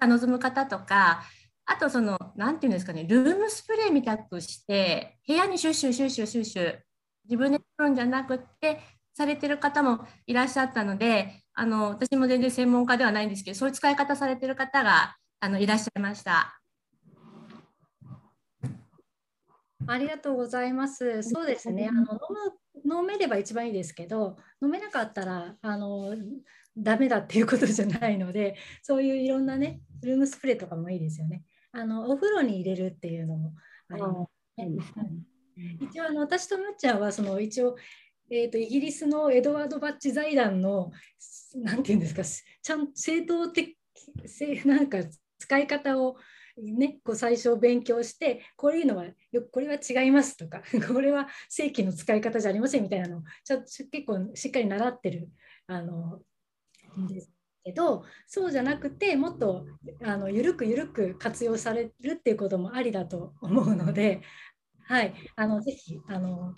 [0.00, 1.24] 望む方とか、
[1.66, 6.78] あとその、なんていうんですかね、ルームスプレーみたくして、部屋にシュッシュシュッシュシュッシュ、
[7.24, 8.80] 自分で取るんじゃなくって、
[9.14, 16.63] されてる方もいらっしゃったので、あの私も全然専門家ではないんですけど、そういう使い方されてる方があのいらっしゃいました。
[19.86, 21.22] ありがとうございます。
[21.22, 21.88] そうですね。
[21.88, 22.18] あの飲
[22.84, 26.14] む飲めれば一番いいですけど、飲めなかったらあの
[26.76, 31.42] ダメだっていうことじゃないので、そういういろんなね、ルームスプレーとかもいいですよね。
[31.72, 33.54] あのお風呂に入れるっていうのも
[33.90, 34.26] ありま
[34.84, 35.08] すね。
[35.80, 37.76] 一応あの私とむっちゃんはその一応
[38.30, 40.90] えー、とイギリスのエドワード・バッチ財団の
[41.56, 43.76] なんていうんですかちゃん正当的
[44.24, 44.98] せなんか
[45.38, 46.16] 使い方を
[46.56, 55.28] ね、こう最初勉強してこういうのはよこれは違いますとか これは正規の使い方じゃありませんみたいなのをちゃ結構しっかり習ってる
[55.66, 56.22] あの
[57.00, 57.32] んです
[57.64, 59.66] けどそうじゃなくてもっと
[60.02, 64.22] あの緩く緩く活用されるっていうこともありだと思うので、
[64.84, 66.54] はい、あのぜひあの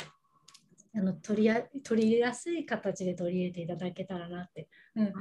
[0.95, 5.13] あの取りや取り入れやすい形で取り入れていただけたらなって、うん、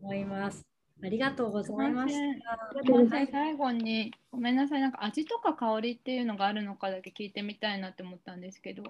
[0.00, 0.71] 思います。
[1.04, 3.26] ありがとうございました。
[3.30, 8.84] 最後にごめんなさい、なんか味とか香りっていうのがあるのかだけ聞いてみたいなって思ったんですけど。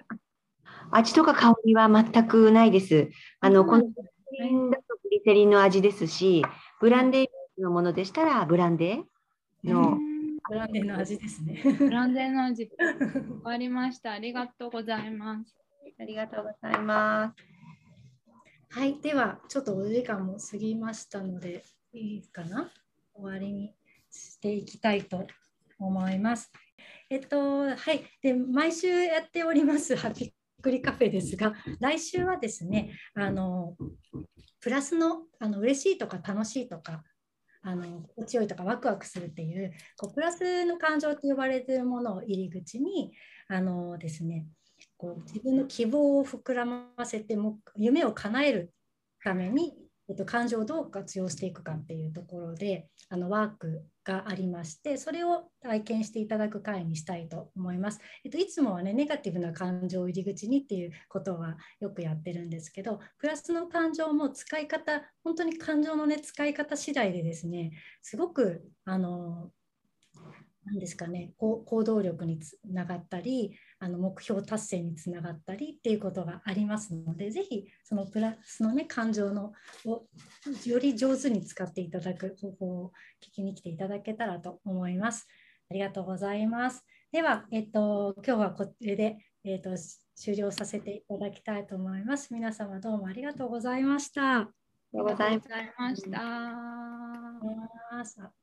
[0.91, 3.09] 味とか香りは全くないです。
[3.39, 6.43] あの、このグリセリンだとグリセリンの味ですし、
[6.79, 7.27] ブランデー
[7.61, 9.97] のものでしたらブランデーの。
[10.49, 11.63] ブランデーの味ですね。
[11.79, 12.69] ブランデーの味。
[13.43, 14.11] わかりました。
[14.11, 15.55] ありがとうございます。
[15.99, 18.79] ありがとうございます。
[18.79, 22.71] はい、ではちょっとお時間も過ぎましたので、いいかな？
[23.13, 23.75] 終わりに
[24.09, 25.27] していきたいと
[25.79, 26.51] 思います。
[27.09, 28.03] えっと、はい。
[28.21, 33.75] で、毎週やっております、ハピクリカフェですが、来週はですね、あの、
[34.59, 37.03] プラスの、あの、嬉しいとか楽しいとか、
[37.65, 43.13] あの心地よいとかワクワクするっていうこうプラスの感情と呼ばれてるものを入り口に
[43.47, 44.47] あのですね
[44.97, 48.73] こう自分の希望を膨らませても夢を叶える
[49.23, 49.77] ために、
[50.09, 57.99] えっと、感情をどう活用していくかっていうところであのワークがありましてそれを体験していただく会にしたいと思います。
[58.25, 69.51] えっと、いつもはねネガティブな感情を入り口にっていうことはよくやってるんですけどプラスの感情も使い方本当に感情のね使い方次第でですねすごくあの
[70.65, 79.51] 何ですかね行動力につながったりあの目標達成につながったりっていうことがありますのでぜひそのプラスのね感情の
[79.85, 80.05] を
[80.65, 85.27] より上手に使っていただく方法を聞きに来ていただけたらと思います。
[85.69, 86.85] ありがとうございます。
[87.11, 89.71] では、えっと、今日はこれで、えっと、
[90.15, 92.33] 終了させていただきたいと思います。
[92.33, 94.37] 皆様どうもありがとうございました。
[94.39, 94.49] あ
[94.93, 96.09] りがとうございまし
[98.15, 98.42] た。